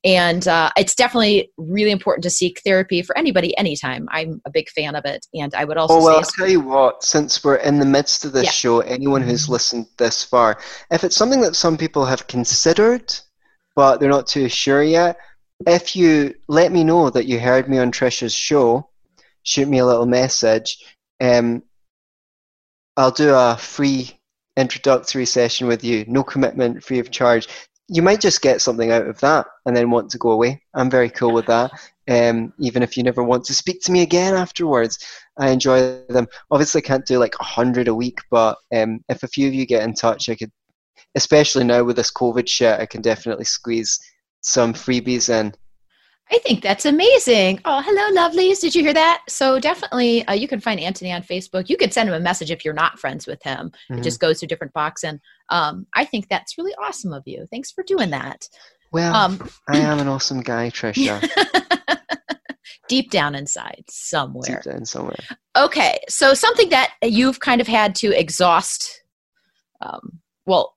[0.06, 4.70] and uh, it's definitely really important to seek therapy for anybody anytime i'm a big
[4.70, 7.56] fan of it and i would also oh well i'll tell you what since we're
[7.56, 8.52] in the midst of this yeah.
[8.52, 9.54] show anyone who's mm-hmm.
[9.54, 10.58] listened this far
[10.92, 13.14] if it's something that some people have considered
[13.76, 15.18] but they're not too sure yet
[15.68, 18.88] if you let me know that you heard me on trisha's show
[19.44, 20.86] shoot me a little message
[21.22, 21.64] um,
[22.96, 24.12] i'll do a free
[24.58, 27.48] introductory session with you no commitment free of charge
[27.88, 30.62] you might just get something out of that and then want to go away.
[30.74, 31.72] I'm very cool with that.
[32.08, 35.04] Um, even if you never want to speak to me again afterwards,
[35.38, 36.28] I enjoy them.
[36.52, 39.54] Obviously, I can't do like a hundred a week, but um, if a few of
[39.54, 40.52] you get in touch, I could,
[41.16, 44.00] especially now with this COVID shit, I can definitely squeeze
[44.42, 45.54] some freebies in.
[46.32, 47.60] I think that's amazing.
[47.66, 48.60] Oh, hello, lovelies.
[48.60, 49.22] Did you hear that?
[49.30, 51.70] So, definitely, uh, you can find Anthony on Facebook.
[51.70, 53.70] You can send him a message if you're not friends with him.
[53.70, 54.00] Mm-hmm.
[54.00, 55.04] It just goes to a different box.
[55.04, 57.48] And um, I think that's really awesome of you.
[57.52, 58.50] Thanks for doing that.
[58.92, 61.22] Well, um, I am an awesome guy, Trisha.
[62.88, 64.62] Deep down inside, somewhere.
[64.64, 65.18] Deep down somewhere.
[65.56, 66.00] Okay.
[66.10, 69.04] So, something that you've kind of had to exhaust,
[69.80, 70.76] um, well,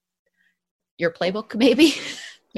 [0.99, 1.95] your playbook, maybe?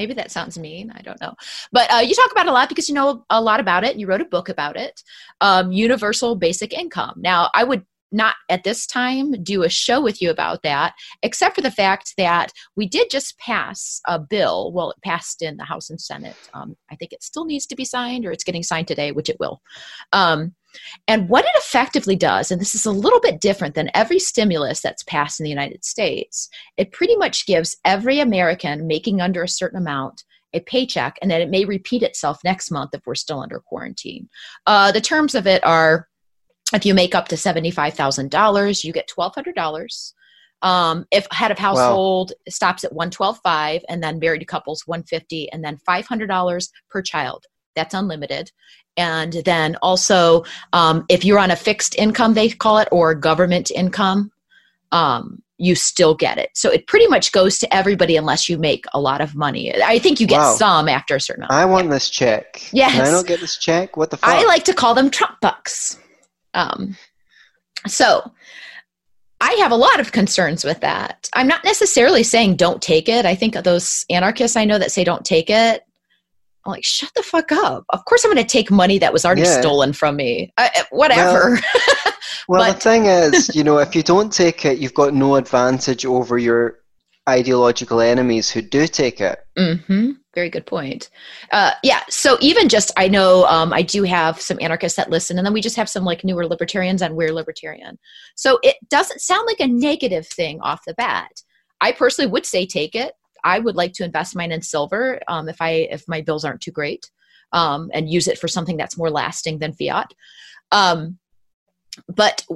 [0.00, 1.34] Maybe that sounds mean i don't know
[1.72, 4.06] but uh, you talk about a lot because you know a lot about it you
[4.06, 5.02] wrote a book about it
[5.42, 10.20] um, universal basic income now i would not at this time do a show with
[10.20, 14.72] you about that, except for the fact that we did just pass a bill.
[14.72, 16.36] Well, it passed in the House and Senate.
[16.54, 19.28] Um, I think it still needs to be signed, or it's getting signed today, which
[19.28, 19.60] it will.
[20.12, 20.54] Um,
[21.08, 24.80] and what it effectively does, and this is a little bit different than every stimulus
[24.80, 29.48] that's passed in the United States, it pretty much gives every American making under a
[29.48, 33.40] certain amount a paycheck, and then it may repeat itself next month if we're still
[33.40, 34.28] under quarantine.
[34.66, 36.08] Uh, the terms of it are
[36.72, 40.12] if you make up to $75,000, you get $1,200.
[40.62, 42.50] Um, if head of household wow.
[42.50, 47.46] stops at 112.5 and then married couples 150 and then $500 per child.
[47.74, 48.50] That's unlimited.
[48.96, 53.70] And then also, um, if you're on a fixed income, they call it, or government
[53.70, 54.32] income,
[54.92, 56.50] um, you still get it.
[56.54, 59.72] So it pretty much goes to everybody unless you make a lot of money.
[59.82, 60.54] I think you get Wow.
[60.54, 61.52] some after a certain amount.
[61.52, 62.62] I want this check.
[62.72, 62.92] Yes.
[62.92, 63.96] Can I don't get this check?
[63.96, 64.30] What the fuck?
[64.30, 65.98] I like to call them Trump bucks.
[66.54, 66.96] Um,
[67.86, 68.32] so
[69.40, 71.28] I have a lot of concerns with that.
[71.34, 73.24] I'm not necessarily saying don't take it.
[73.24, 75.82] I think those anarchists I know that say don't take it.
[76.66, 77.84] I'm like, shut the fuck up.
[77.90, 79.60] Of course, I'm going to take money that was already Yeah.
[79.60, 80.52] stolen from me.
[80.58, 81.58] I, I- whatever.
[82.48, 85.36] Well, But- the thing is, you know, if you don't take it, you've got no
[85.36, 86.76] advantage over your
[87.28, 89.38] ideological enemies who do take it.
[89.56, 91.10] hmm Very good point.
[91.52, 92.00] Uh, yeah.
[92.08, 95.52] So even just, I know um, I do have some anarchists that listen, and then
[95.52, 97.98] we just have some like newer libertarians and We're Libertarian.
[98.36, 101.30] So it doesn't sound like a negative thing off the bat.
[101.80, 103.12] I personally would say take it.
[103.44, 106.60] I would like to invest mine in silver um, if I if my bills aren't
[106.60, 107.10] too great,
[107.52, 110.12] um, and use it for something that's more lasting than fiat.
[110.72, 111.18] Um,
[112.08, 112.46] but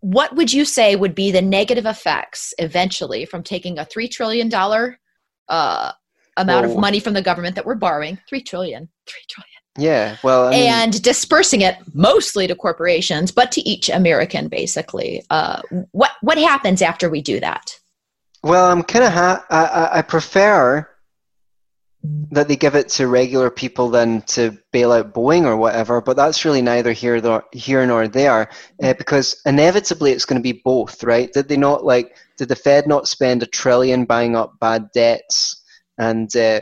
[0.00, 4.48] what would you say would be the negative effects eventually from taking a three trillion
[4.48, 4.98] dollar
[5.48, 5.92] uh,
[6.36, 10.48] amount of money from the government that we're borrowing three trillion, three trillion, Yeah, well,
[10.48, 15.24] I mean, and dispersing it mostly to corporations, but to each American, basically.
[15.30, 17.78] Uh, what what happens after we do that?
[18.46, 20.88] Well, I'm kind of ha- I, I, I prefer
[22.30, 26.00] that they give it to regular people than to bail out Boeing or whatever.
[26.00, 28.48] But that's really neither here nor here nor there,
[28.82, 31.32] uh, because inevitably it's going to be both, right?
[31.32, 32.16] Did they not like?
[32.36, 35.64] Did the Fed not spend a trillion buying up bad debts
[35.98, 36.60] and uh,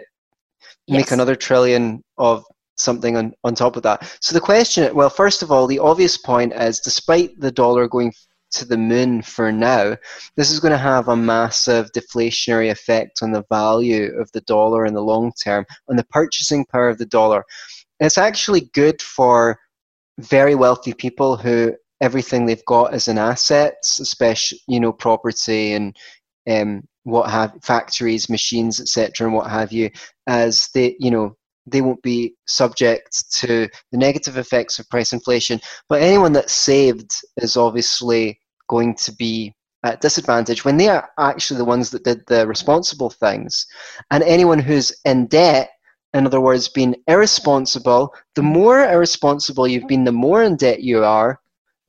[0.88, 2.44] make another trillion of
[2.76, 4.16] something on, on top of that.
[4.20, 8.12] So the question, well, first of all, the obvious point is despite the dollar going
[8.54, 9.96] to the moon for now,
[10.36, 14.86] this is going to have a massive deflationary effect on the value of the dollar
[14.86, 17.44] in the long term, on the purchasing power of the dollar.
[18.00, 19.58] It's actually good for
[20.18, 25.96] very wealthy people who everything they've got is in assets, especially you know property and
[26.48, 29.90] um, what have factories, machines, etc., and what have you,
[30.26, 31.36] as they you know
[31.66, 35.60] they won't be subject to the negative effects of price inflation.
[35.88, 41.58] But anyone that's saved is obviously going to be at disadvantage when they are actually
[41.58, 43.66] the ones that did the responsible things.
[44.10, 45.70] And anyone who's in debt,
[46.14, 51.04] in other words, being irresponsible, the more irresponsible you've been, the more in debt you
[51.04, 51.40] are,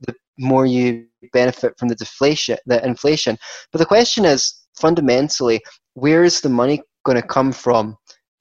[0.02, 3.38] the more you benefit from the deflation, the inflation.
[3.72, 5.62] But the question is fundamentally,
[5.94, 7.98] where is the money going to come from?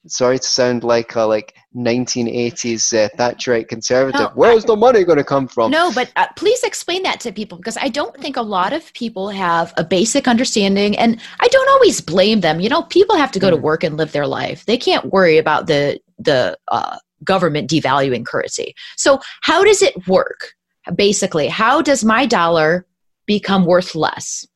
[0.06, 4.20] Sorry to sound like a like 1980s uh, Thatcherite conservative.
[4.20, 5.70] No, Where's the money going to come from?
[5.70, 8.92] No, but uh, please explain that to people because I don't think a lot of
[8.92, 12.60] people have a basic understanding, and I don't always blame them.
[12.60, 13.62] You know, people have to go to Mhm.
[13.62, 18.74] work and live their life; they can't worry about the the uh, government devaluing currency.
[18.96, 20.52] So, how does it work?
[20.94, 22.86] Basically, how does my dollar
[23.26, 24.46] become worth less?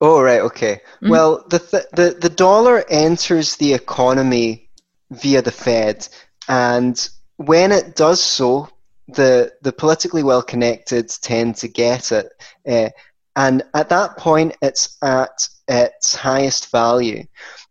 [0.00, 0.80] Oh right, okay.
[1.02, 1.10] Mhm.
[1.10, 4.68] Well, the, th- the the dollar enters the economy
[5.10, 6.06] via the Fed,
[6.48, 8.68] and when it does so,
[9.08, 12.26] the the politically well connected tend to get it,
[12.68, 12.90] uh,
[13.36, 17.24] and at that point, it's at its highest value.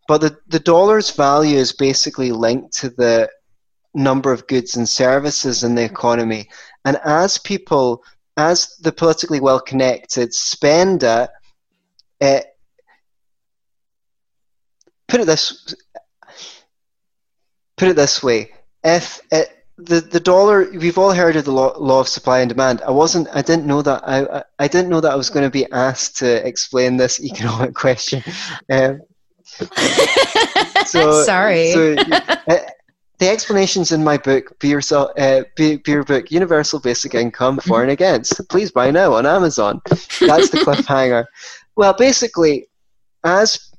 [0.08, 3.30] But the the dollar's value is basically linked to the
[3.94, 6.50] number of goods and services in the economy,
[6.86, 8.04] and as people,
[8.36, 11.30] as the politically well connected spend it
[12.22, 12.40] uh,
[15.08, 15.76] put it this
[17.78, 18.52] put it this way.
[18.84, 22.50] If it, the the dollar we've all heard of the law, law of supply and
[22.50, 22.82] demand.
[22.82, 25.46] I wasn't i didn't know that i i, I didn't know that i was going
[25.46, 28.24] to be asked to explain this economic question.
[28.72, 29.02] Um,
[30.86, 31.72] so Sorry.
[31.72, 31.96] so,
[32.48, 32.58] uh,
[33.20, 38.48] the explanations in my book be yourself uh, book universal basic income for and against
[38.50, 39.82] please buy now on amazon
[40.20, 41.26] that's the cliffhanger
[41.76, 42.68] well, basically,
[43.24, 43.72] as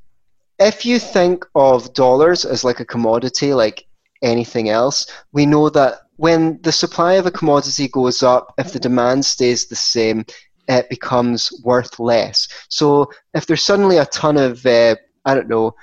[0.59, 3.87] if you think of dollars as like a commodity, like
[4.23, 8.81] anything else, we know that when the supply of a commodity goes up, if the
[8.81, 10.25] demand stays the same,
[10.69, 12.49] it becomes worth less.
[12.69, 15.75] So if there's suddenly a ton of, uh, I don't know,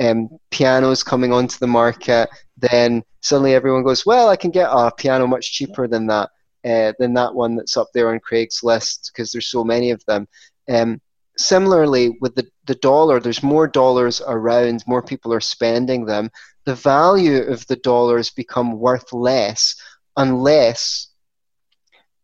[0.00, 2.28] um, pianos coming onto the market,
[2.62, 6.30] then suddenly everyone goes, well, I can get a piano much cheaper than that,
[6.64, 10.28] uh, than that one that's up there on Craigslist because there's so many of them.
[10.68, 11.00] Um,
[11.36, 16.30] similarly with the, the dollar there's more dollars around more people are spending them.
[16.64, 19.74] The value of the dollars become worth less
[20.16, 21.08] unless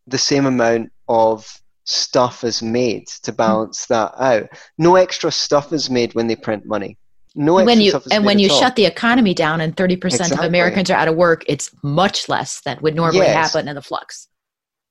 [0.07, 4.51] the same amount of stuff is made to balance that out.
[4.77, 6.96] No extra stuff is made when they print money
[7.38, 10.98] no when you and when you shut the economy down and 30% of Americans are
[10.98, 13.55] out of work, it's much less than would normally Yes.
[13.55, 14.29] happen in the flux.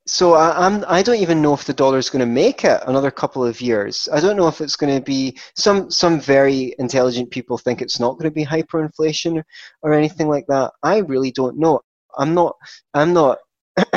[0.07, 2.81] so I, I'm I don't even know if the dollar is going to make it
[2.87, 4.07] another couple of years.
[4.13, 7.99] I don't know if it's going to be some some very intelligent people think it's
[7.99, 9.43] not going to be hyperinflation
[9.83, 10.71] or anything like that.
[10.83, 11.81] I really don't know.
[12.17, 12.55] I'm not
[12.93, 13.39] I'm not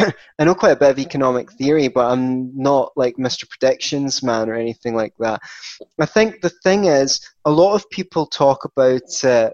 [0.39, 3.49] I know quite a bit of economic theory, but I'm not like Mr.
[3.49, 5.41] Predictions man or anything like that.
[6.01, 9.53] I think the thing is, a lot of people talk about it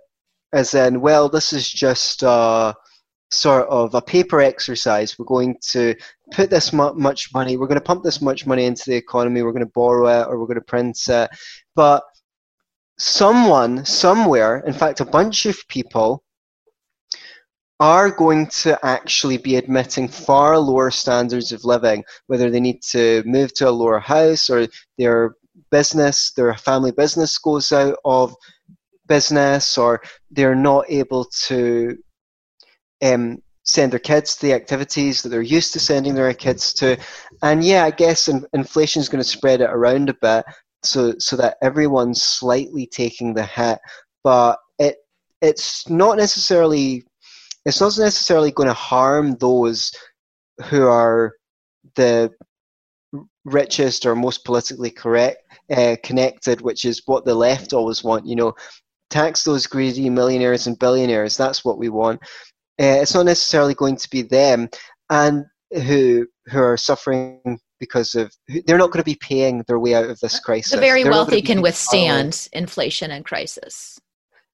[0.52, 5.18] as in, well, this is just sort of a paper exercise.
[5.18, 5.94] We're going to
[6.32, 9.52] put this much money, we're going to pump this much money into the economy, we're
[9.52, 11.30] going to borrow it or we're going to print it.
[11.74, 12.04] But
[12.98, 16.22] someone, somewhere, in fact, a bunch of people,
[17.78, 23.22] are going to actually be admitting far lower standards of living, whether they need to
[23.26, 24.66] move to a lower house or
[24.98, 25.34] their
[25.70, 28.34] business, their family business goes out of
[29.06, 31.96] business or they're not able to
[33.02, 36.96] um, send their kids to the activities that they're used to sending their kids to.
[37.42, 40.44] And yeah, I guess in, inflation is going to spread it around a bit
[40.82, 43.78] so so that everyone's slightly taking the hit,
[44.22, 44.96] but it
[45.42, 47.04] it's not necessarily
[47.66, 49.92] it's not necessarily going to harm those
[50.66, 51.32] who are
[51.96, 52.32] the
[53.44, 55.38] richest or most politically correct
[55.70, 58.24] uh, connected, which is what the left always want.
[58.24, 58.54] You know,
[59.10, 61.36] tax those greedy millionaires and billionaires.
[61.36, 62.20] That's what we want.
[62.80, 64.68] Uh, it's not necessarily going to be them
[65.10, 68.32] and who who are suffering because of
[68.66, 70.70] they're not going to be paying their way out of this crisis.
[70.72, 73.98] The very they're wealthy can withstand inflation and crisis.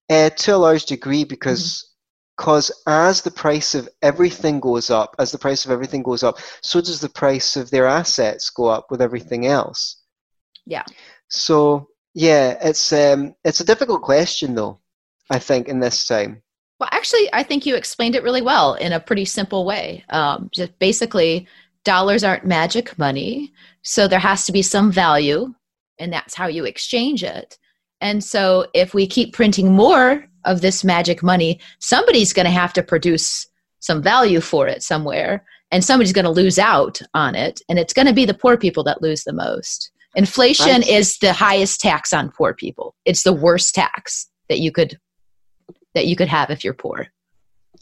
[0.09, 1.92] Uh, to a large degree, because
[2.37, 6.37] because as the price of everything goes up, as the price of everything goes up,
[6.61, 10.01] so does the price of their assets go up with everything else.
[10.65, 10.83] Yeah.
[11.29, 14.79] So yeah, it's um, it's a difficult question though.
[15.29, 16.41] I think in this time.
[16.79, 20.03] Well, actually, I think you explained it really well in a pretty simple way.
[20.09, 21.47] Um, just basically,
[21.85, 25.53] dollars aren't magic money, so there has to be some value,
[25.99, 27.57] and that's how you exchange it.
[28.01, 32.73] And so, if we keep printing more of this magic money, somebody's going to have
[32.73, 33.47] to produce
[33.79, 37.93] some value for it somewhere, and somebody's going to lose out on it, and it's
[37.93, 39.91] going to be the poor people that lose the most.
[40.15, 42.95] Inflation is the highest tax on poor people.
[43.03, 44.99] It's the worst tax that you could
[45.95, 47.07] that you could have if you're poor.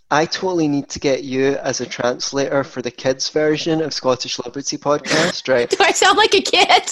[0.09, 4.39] I totally need to get you as a translator for the kids version of Scottish
[4.39, 5.69] Liberty podcast, right?
[5.77, 6.83] Do I sound like a kid?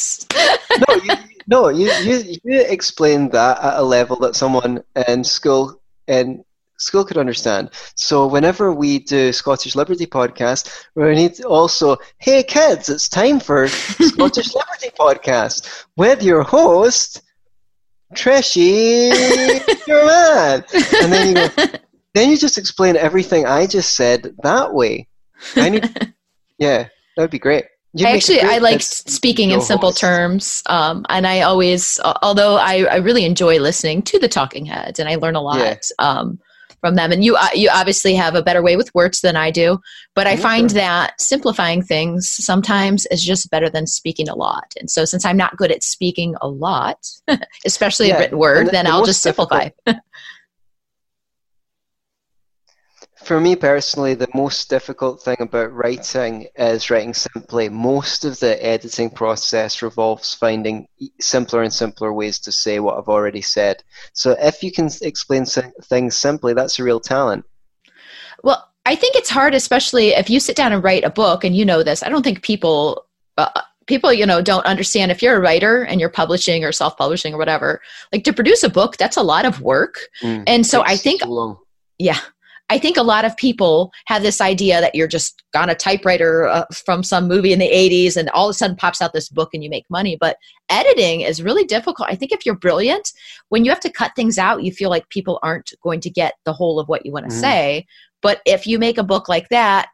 [0.87, 1.13] no, you,
[1.49, 6.43] no, you, you you explained that at a level that someone in school in
[6.77, 7.71] school could understand.
[7.95, 13.67] So whenever we do Scottish Liberty podcast, we need also, hey kids, it's time for
[13.67, 17.23] Scottish Liberty podcast with your host
[18.13, 19.09] Trishy,
[19.87, 20.63] you're.
[21.01, 21.79] And then you go,
[22.13, 25.07] then you just explain everything I just said that way.
[25.55, 25.89] I need,
[26.57, 26.83] yeah,
[27.15, 27.65] that would be great.
[27.93, 29.99] You'd Actually, I like speaking in simple host.
[29.99, 34.99] terms, um, and I always, although I, I, really enjoy listening to the talking heads,
[34.99, 35.57] and I learn a lot.
[35.57, 35.75] Yeah.
[35.97, 36.39] Um,
[36.79, 37.11] from them.
[37.11, 39.79] And you, uh, you obviously have a better way with words than I do,
[40.15, 44.73] but I find that simplifying things sometimes is just better than speaking a lot.
[44.79, 47.05] And so, since I'm not good at speaking a lot,
[47.65, 48.15] especially yeah.
[48.15, 49.69] a written word, then the I'll just simplify.
[53.29, 57.69] For me personally, the most difficult thing about writing is writing simply.
[57.69, 60.87] Most of the editing process revolves finding
[61.21, 63.83] simpler and simpler ways to say what I've already said.
[64.13, 67.45] So if you can explain things simply, that's a real talent.
[68.43, 71.55] Well, I think it's hard, especially if you sit down and write a book, and
[71.55, 72.01] you know this.
[72.01, 73.05] I don't think people.
[73.37, 77.35] Uh, people you know don't understand if you're a writer and you're publishing or self-publishing
[77.35, 80.83] or whatever like to produce a book that's a lot of work mm, and so
[80.83, 81.21] i think
[81.97, 82.19] yeah
[82.69, 86.47] I think a lot of people have this idea that you're just on a typewriter
[86.47, 89.29] uh, from some movie in the 80s and all of a sudden pops out this
[89.29, 90.17] book and you make money.
[90.19, 90.37] But
[90.69, 92.09] editing is really difficult.
[92.09, 93.11] I think if you're brilliant,
[93.49, 96.35] when you have to cut things out, you feel like people aren't going to get
[96.45, 97.39] the whole of what you want to mm.
[97.39, 97.87] say.
[98.21, 99.89] But if you make a book like that,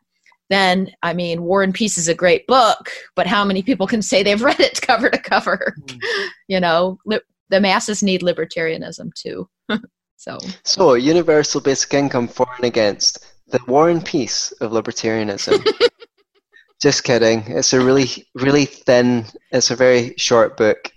[0.49, 4.01] then I mean, War and Peace is a great book, but how many people can
[4.01, 5.75] say they've read it cover to cover?
[5.81, 6.29] Mm.
[6.47, 9.47] You know, li- the masses need libertarianism too.
[10.17, 15.65] So, so universal basic income for and against the war and peace of libertarianism.
[16.81, 17.43] Just kidding.
[17.47, 19.25] It's a really, really thin.
[19.51, 20.91] It's a very short book.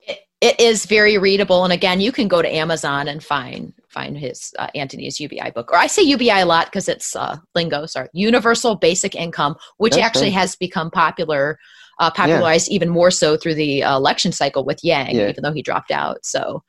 [0.00, 4.16] It, it is very readable, and again, you can go to Amazon and find find
[4.16, 5.70] his uh, Anthony's UBI book.
[5.72, 7.86] Or I say UBI a lot because it's uh, lingo.
[7.86, 11.58] Sorry, Universal Basic Income, which That's actually has become popular,
[11.98, 12.76] uh, popularized yeah.
[12.76, 15.28] even more so through the uh, election cycle with Yang, yeah.
[15.28, 16.24] even though he dropped out.
[16.24, 16.62] So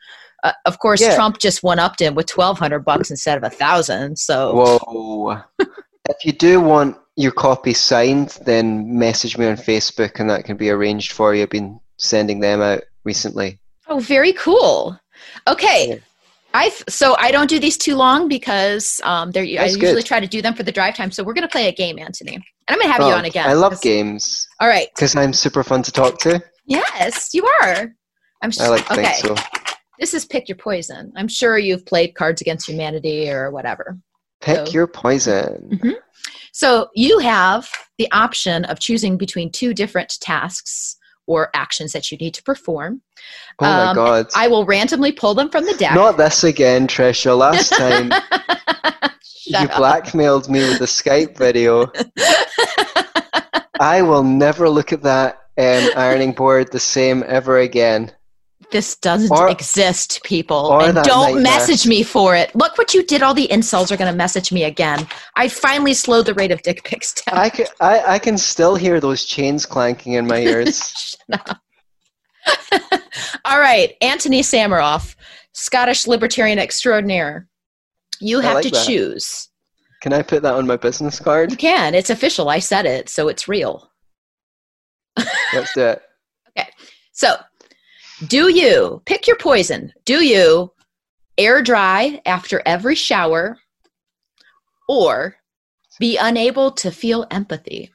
[0.43, 1.15] uh, of course, yeah.
[1.15, 4.17] Trump just one upped him with twelve hundred bucks instead of a thousand.
[4.17, 5.41] So whoa.
[6.09, 10.57] If you do want your copy signed, then message me on Facebook and that can
[10.57, 11.43] be arranged for you.
[11.43, 13.59] I've been sending them out recently.
[13.87, 14.99] Oh, very cool.
[15.47, 15.89] Okay.
[15.89, 15.95] Yeah.
[16.53, 20.05] I so I don't do these too long because um, they're, I usually good.
[20.05, 21.11] try to do them for the drive time.
[21.11, 23.17] So we're going to play a game, Anthony, and I'm going to have you Oh,
[23.17, 23.47] on again.
[23.47, 24.87] I love games All right.
[24.95, 26.41] because I'm super fun to talk to.
[26.65, 27.93] Yes, you are.
[28.41, 29.03] I'm s- I like okay.
[29.03, 29.58] think so.
[29.99, 31.11] This is pick your poison.
[31.15, 33.97] I'm sure you've played Cards Against Humanity or whatever.
[34.41, 35.79] Pick So- your poison.
[36.51, 40.97] So you have the option of choosing between two different tasks
[41.27, 43.01] or actions that you need to perform.
[43.59, 44.27] Oh my Um, god.
[44.35, 45.93] I will randomly pull them from the deck.
[45.93, 47.37] Not this again, Trisha.
[47.37, 48.11] Last time
[49.45, 49.75] you up.
[49.77, 51.91] blackmailed me with a Skype video.
[53.79, 58.11] I will never look at that um, ironing board the same ever again.
[58.71, 60.79] This doesn't Or- exist, people.
[60.79, 61.41] And don't nightmare.
[61.41, 62.53] message me for it.
[62.55, 63.23] Look what you did.
[63.23, 65.07] All the insults are going to message me again.
[65.35, 67.37] I finally slowed the rate of dick pics down.
[67.37, 71.15] I can, I, I can still hear those chains clanking in my ears.
[73.45, 75.15] All right, Anthony Sammeroff,
[75.53, 77.47] Scottish libertarian extraordinaire.
[78.19, 78.85] You have like to that.
[78.85, 79.49] choose.
[80.01, 81.51] Can I put that on my business card?
[81.51, 81.93] You can.
[81.95, 82.49] It's official.
[82.49, 83.89] I said it, so it's real.
[85.53, 86.01] Let's do it.
[86.57, 86.67] Okay.
[87.13, 87.35] So,
[88.27, 89.93] do you pick your poison?
[90.05, 90.71] Do you
[91.37, 93.57] air dry after every shower
[94.87, 95.35] or
[95.99, 97.91] be unable to feel empathy?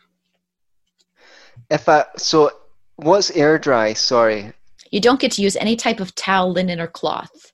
[1.70, 2.50] If I so,
[2.96, 3.92] what's air dry?
[3.92, 4.52] Sorry.
[4.90, 7.52] You don't get to use any type of towel, linen, or cloth.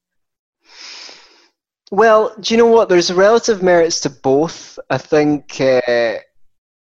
[1.90, 2.88] Well, do you know what?
[2.88, 4.78] There's relative merits to both.
[4.90, 6.18] I think uh,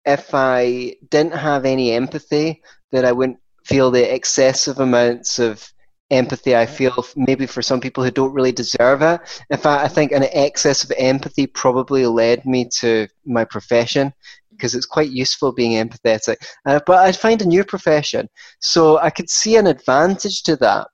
[0.05, 3.39] if I didn't have any empathy, then I wouldn't
[3.69, 5.73] feel the excessive amounts of
[6.11, 9.21] empathy I feel maybe for some people who don't really deserve it.
[9.51, 14.13] In fact, I think an excess of empathy probably led me to my profession
[14.51, 16.37] because it's quite useful being empathetic.
[16.67, 18.29] Uh, but I'd find a new profession.
[18.61, 20.89] So I could see an advantage to that,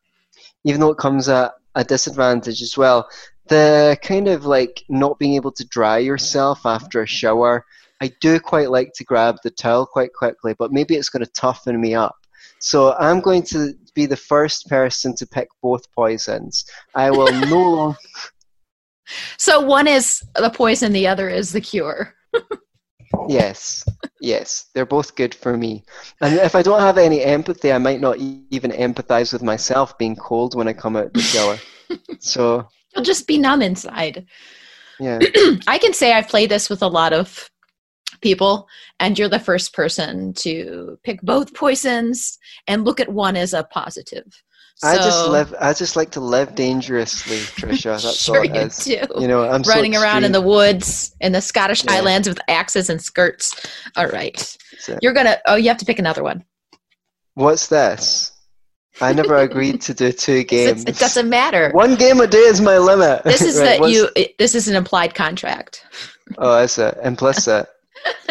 [0.64, 3.08] even though it comes at a disadvantage as well
[3.46, 7.64] the kind of like not being able to dry yourself after a shower
[8.00, 11.30] i do quite like to grab the towel quite quickly but maybe it's going to
[11.32, 12.16] toughen me up
[12.70, 17.62] so i'm going to be the first person to pick both poisons i will no
[17.78, 17.98] longer
[19.36, 22.14] So, one is the poison, the other is the cure.
[23.28, 23.84] yes
[24.20, 25.72] yes they're both good for me
[26.22, 29.96] and if i don't have any empathy i might not e- even empathize with myself
[29.98, 31.56] being cold when i come out the shower
[32.18, 34.26] so You'll just be numb inside.
[35.00, 35.18] yeah
[35.74, 37.50] I can say I've played this with a lot of
[38.20, 38.68] people,
[39.00, 43.64] and you're the first person to pick both poisons and look at one as a
[43.64, 44.24] positive.
[44.82, 48.54] i just So- live i just like to live dangerously trisha that's sure all it
[48.54, 49.00] you is do.
[49.20, 51.92] you know i'm so Running around in the woods in the Scottish Yeah.
[51.92, 53.54] Highlands with axes and skirts.
[53.96, 54.34] All right.
[54.86, 54.98] That's.
[55.00, 56.44] You're going to, oh, you have to pick another one.
[57.34, 58.32] What's this?
[59.00, 60.84] I never agreed to do two games.
[60.84, 61.70] It doesn't matter.
[61.72, 63.22] One game a day is my limit.
[63.24, 65.84] This is Right, that you, it, this is an implied contract.
[66.38, 67.66] Oh, is it implicit?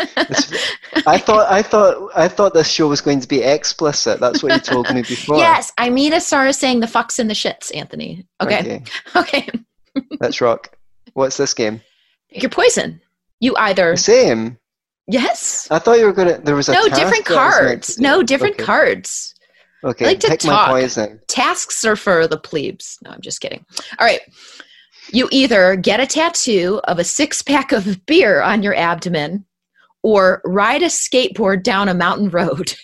[1.07, 4.19] I thought I thought I thought this show was going to be explicit.
[4.19, 5.38] That's what you told me before.
[5.38, 8.26] Yes, I mean, as far as saying the fucks and the shits, Anthony.
[8.41, 8.84] Okay.
[9.15, 9.49] Okay.
[10.19, 10.76] Let's rock.
[11.13, 11.82] What's this game?
[12.30, 13.01] Your poison.
[13.39, 14.57] You either, The same.
[15.07, 15.67] yes.
[15.69, 16.39] I thought you were gonna.
[16.39, 17.99] There was a No, different that I was meant cards.
[17.99, 18.63] No, different okay.
[18.63, 19.36] cards.
[19.84, 20.69] Okay, I like to pick talk.
[20.69, 21.19] my poison.
[21.28, 22.97] Tasks are for the plebes.
[23.03, 23.65] No, I'm just kidding.
[23.99, 24.21] All right.
[25.11, 29.45] You either get a tattoo of a six pack of beer on your abdomen
[30.03, 32.75] or ride a skateboard down a mountain road.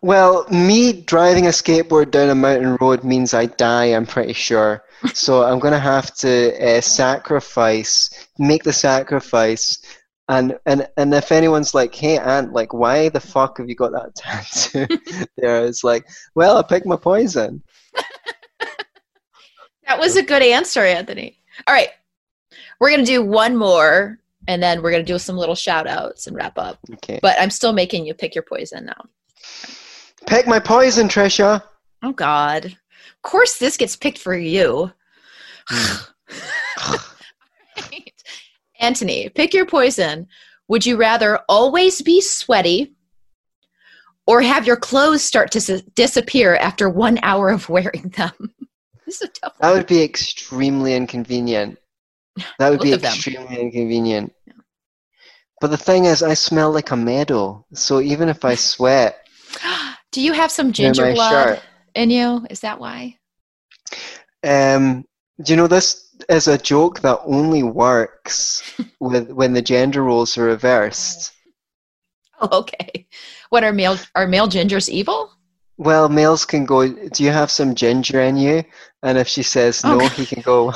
[0.00, 4.84] Well, me driving a skateboard down a mountain road means I die, I'm pretty sure.
[5.12, 9.76] So I'm going to have to uh, sacrifice, make the sacrifice.
[10.28, 13.92] And, and and if anyone's like, hey, Aunt, like, why the fuck have you got
[13.92, 14.86] that tattoo
[15.36, 15.64] there?
[15.64, 17.62] It's like, well, I picked my poison.
[19.86, 21.40] That was a good answer, Anthony.
[21.66, 21.88] All right.
[22.78, 24.18] We're going to do one more
[24.48, 26.78] and then we're going to do some little shout outs and wrap up.
[26.94, 27.20] Okay.
[27.22, 29.04] But I'm still making you pick your poison now.
[30.26, 31.62] Pick my poison, Trisha.
[32.02, 32.64] Oh, God.
[32.64, 34.90] Of course, this gets picked for you.
[37.92, 38.12] Right.
[38.80, 40.26] Anthony, pick your poison.
[40.68, 42.94] Would you rather always be sweaty
[44.26, 48.32] or have your clothes start to s- disappear after one hour of wearing them?
[49.06, 51.78] this is a tough That would be extremely inconvenient.
[52.58, 54.32] That would Both be extremely inconvenient.
[55.60, 57.64] But the thing is, I smell like a meadow.
[57.74, 59.18] So even if I sweat
[60.12, 61.62] Do you have some ginger blood shirt,
[61.94, 62.46] in you?
[62.50, 63.16] Is that why?
[64.44, 65.04] Um,
[65.42, 66.04] do you know this?
[66.28, 68.62] is a joke that only works
[69.00, 71.32] with when the gender roles are reversed.
[72.40, 73.06] Oh, okay.
[73.50, 75.30] What are male are male gingers evil?
[75.76, 76.88] Well, males can go.
[76.88, 78.64] Do you have some ginger in you?
[79.02, 80.22] And if she says no, Okay.
[80.22, 80.72] he can go.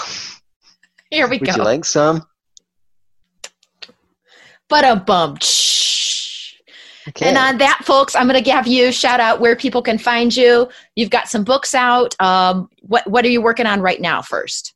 [1.10, 1.56] Here we Would go.
[1.56, 2.24] you like some?
[4.72, 5.42] But a bump.
[7.08, 7.28] Okay.
[7.28, 9.98] And on that, folks, I'm going to give you a shout out where people can
[9.98, 10.66] find you.
[10.96, 12.18] You've got some books out.
[12.20, 14.22] Um, what what are you working on right now?
[14.22, 14.72] First,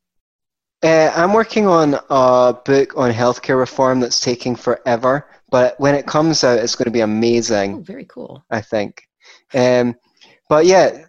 [0.82, 6.06] Uh, I'm working on a book on healthcare reform that's taking forever, but when it
[6.06, 7.76] comes out, it's going to be amazing.
[7.76, 8.44] oh, very cool.
[8.50, 9.08] I think.
[9.54, 9.94] Um,
[10.50, 11.06] but yeah,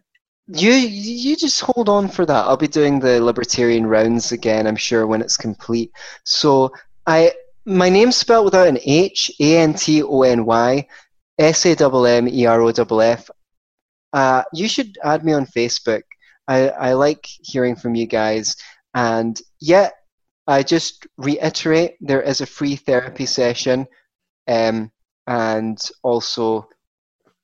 [0.47, 2.45] you you just hold on for that.
[2.45, 4.65] I'll be doing the libertarian rounds again.
[4.65, 5.91] I'm sure when it's complete.
[6.23, 6.71] So
[7.05, 7.33] I
[7.67, 10.87] my name's spelled without an H, A N T O N Y,
[11.37, 13.29] S A M M E R O F F.
[14.13, 16.03] Uh, you should add me on Facebook.
[16.47, 18.55] I, I like hearing from you guys.
[18.93, 19.89] And yeah,
[20.47, 23.85] I just reiterate there is a free therapy session.
[24.47, 24.89] Um,
[25.27, 26.69] and also,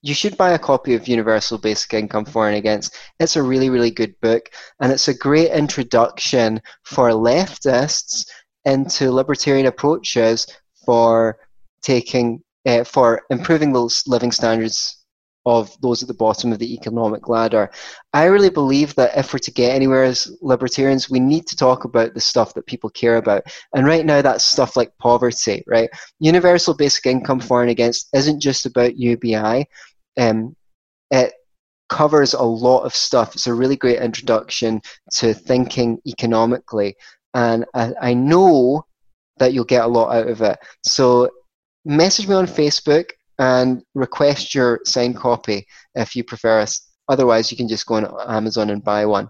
[0.02, 2.96] you should buy a copy of Universal Basic Income for and Against.
[3.20, 4.50] It's a really, really good book.
[4.80, 8.26] And it's a great introduction for leftists
[8.66, 10.48] into libertarian approaches
[10.86, 11.38] for
[11.82, 15.04] taking, uh, for improving those living standards
[15.46, 17.70] of those at the bottom of the economic ladder.
[18.14, 21.84] I really believe that if we're to get anywhere as libertarians, we need to talk
[21.84, 23.44] about the stuff that people care about.
[23.76, 25.90] And right now, that's stuff like poverty, right?
[26.20, 29.68] Universal basic income for and against isn't just about UBI.
[30.18, 30.56] Um,
[31.12, 31.34] it
[31.90, 33.36] covers a lot of stuff.
[33.36, 34.82] It's a really great introduction
[35.14, 36.96] to thinking economically.
[37.34, 38.86] And I, I know
[39.38, 40.58] that you'll get a lot out of it.
[40.84, 41.30] So
[41.86, 43.06] message me on Facebook
[43.40, 45.66] and request your signed copy
[45.96, 46.88] if you prefer us.
[47.10, 49.30] Otherwise, you can just go on Amazon and buy one.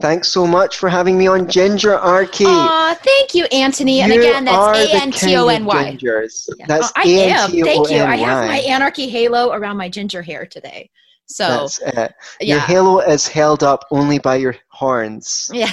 [0.00, 2.46] Thanks so much for having me on Gingerarchy.
[2.46, 4.00] Aw, thank you, Anthony.
[4.00, 6.48] And You again, that's A N T O N gingers.
[6.66, 7.50] That's Oh, I am.
[7.50, 8.02] Thank you.
[8.02, 10.90] I have my anarchy halo around my ginger hair today.
[11.26, 12.14] So That's it.
[12.40, 15.48] Your halo is held up only by your horns.
[15.52, 15.70] yeah.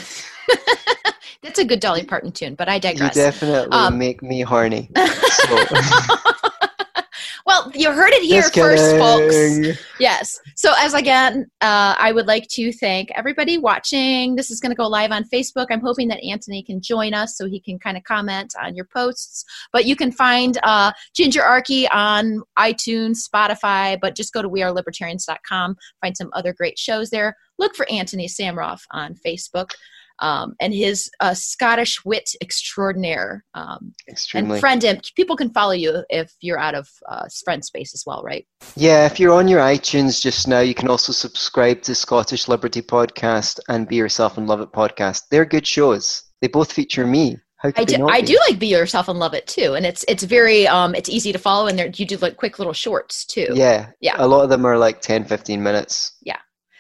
[1.44, 3.16] That's a good Dolly Parton tune, but I digress.
[3.16, 4.90] You definitely Um, make me horny.
[5.48, 5.56] So,
[7.46, 9.80] well, you heard it here just first, folks.
[10.00, 10.40] Yes.
[10.56, 14.36] So, as again, uh, I would like to thank everybody watching.
[14.36, 15.68] This is going to go live on Facebook.
[15.70, 18.86] I'm hoping that Anthony can join us so he can kind of comment on your
[18.94, 19.46] posts.
[19.72, 26.18] But you can find uh, Gingerarchy on iTunes, Spotify, but just go to wearelibertarians.com, find
[26.18, 27.36] some other great shows there.
[27.60, 29.70] Look for Anthony Sammeroff on Facebook.
[30.20, 33.44] Um, and his uh, Scottish wit extraordinaire.
[33.54, 34.54] Um, Extremely.
[34.54, 35.00] and friend him.
[35.16, 38.46] People can follow you if you're out of uh, friend space as well, right?
[38.76, 42.82] Yeah, if you're on your iTunes just now, you can also subscribe to Scottish Liberty
[42.82, 45.24] Podcast and Be Yourself and Love It podcast.
[45.32, 46.24] They're good shows.
[46.42, 47.38] They both feature me.
[47.58, 48.28] How could I they do, not I be?
[48.28, 51.32] do like Be Yourself and Love It too, and it's it's very um it's easy
[51.32, 53.48] to follow, and there you do like quick little shorts too.
[53.54, 54.14] Yeah, Yeah.
[54.20, 56.14] A lot of them are like 10, 15 minutes.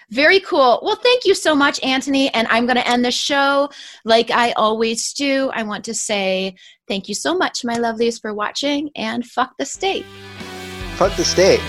[0.10, 0.80] Very cool.
[0.84, 2.34] Well, thank you so much, Anthony.
[2.34, 3.70] And I'm going to end the show
[4.06, 5.52] like I always do.
[5.54, 6.56] I want to say
[6.88, 10.06] thank you so much, my lovelies, for watching, and fuck the state.
[10.96, 11.60] Fuck the state.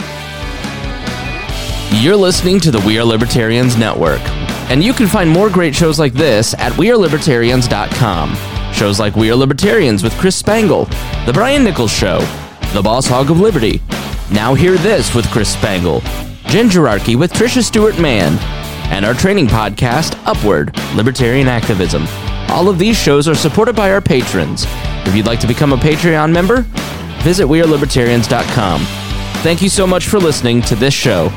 [2.01, 4.20] You're listening to the We Are Libertarians Network,
[4.70, 8.36] and you can find more great shows like this at WeareLibertarians.com.
[8.72, 10.84] Shows like We Are Libertarians with Chris Spangle,
[11.26, 12.20] The Brian Nichols Show,
[12.72, 13.82] The Boss Hog of Liberty,
[14.30, 16.03] Now Hear This with Chris Spangle,
[16.49, 18.38] Gingerarchy with Trisha Stewart Mann,
[18.90, 22.07] and our training podcast, Upward Libertarian Activism.
[22.49, 24.64] All of these shows are supported by our patrons.
[25.07, 26.62] If you'd like to become a Patreon member,
[27.22, 28.80] visit WeareLibertarians.com.
[29.42, 31.28] Thank you so much for listening to this show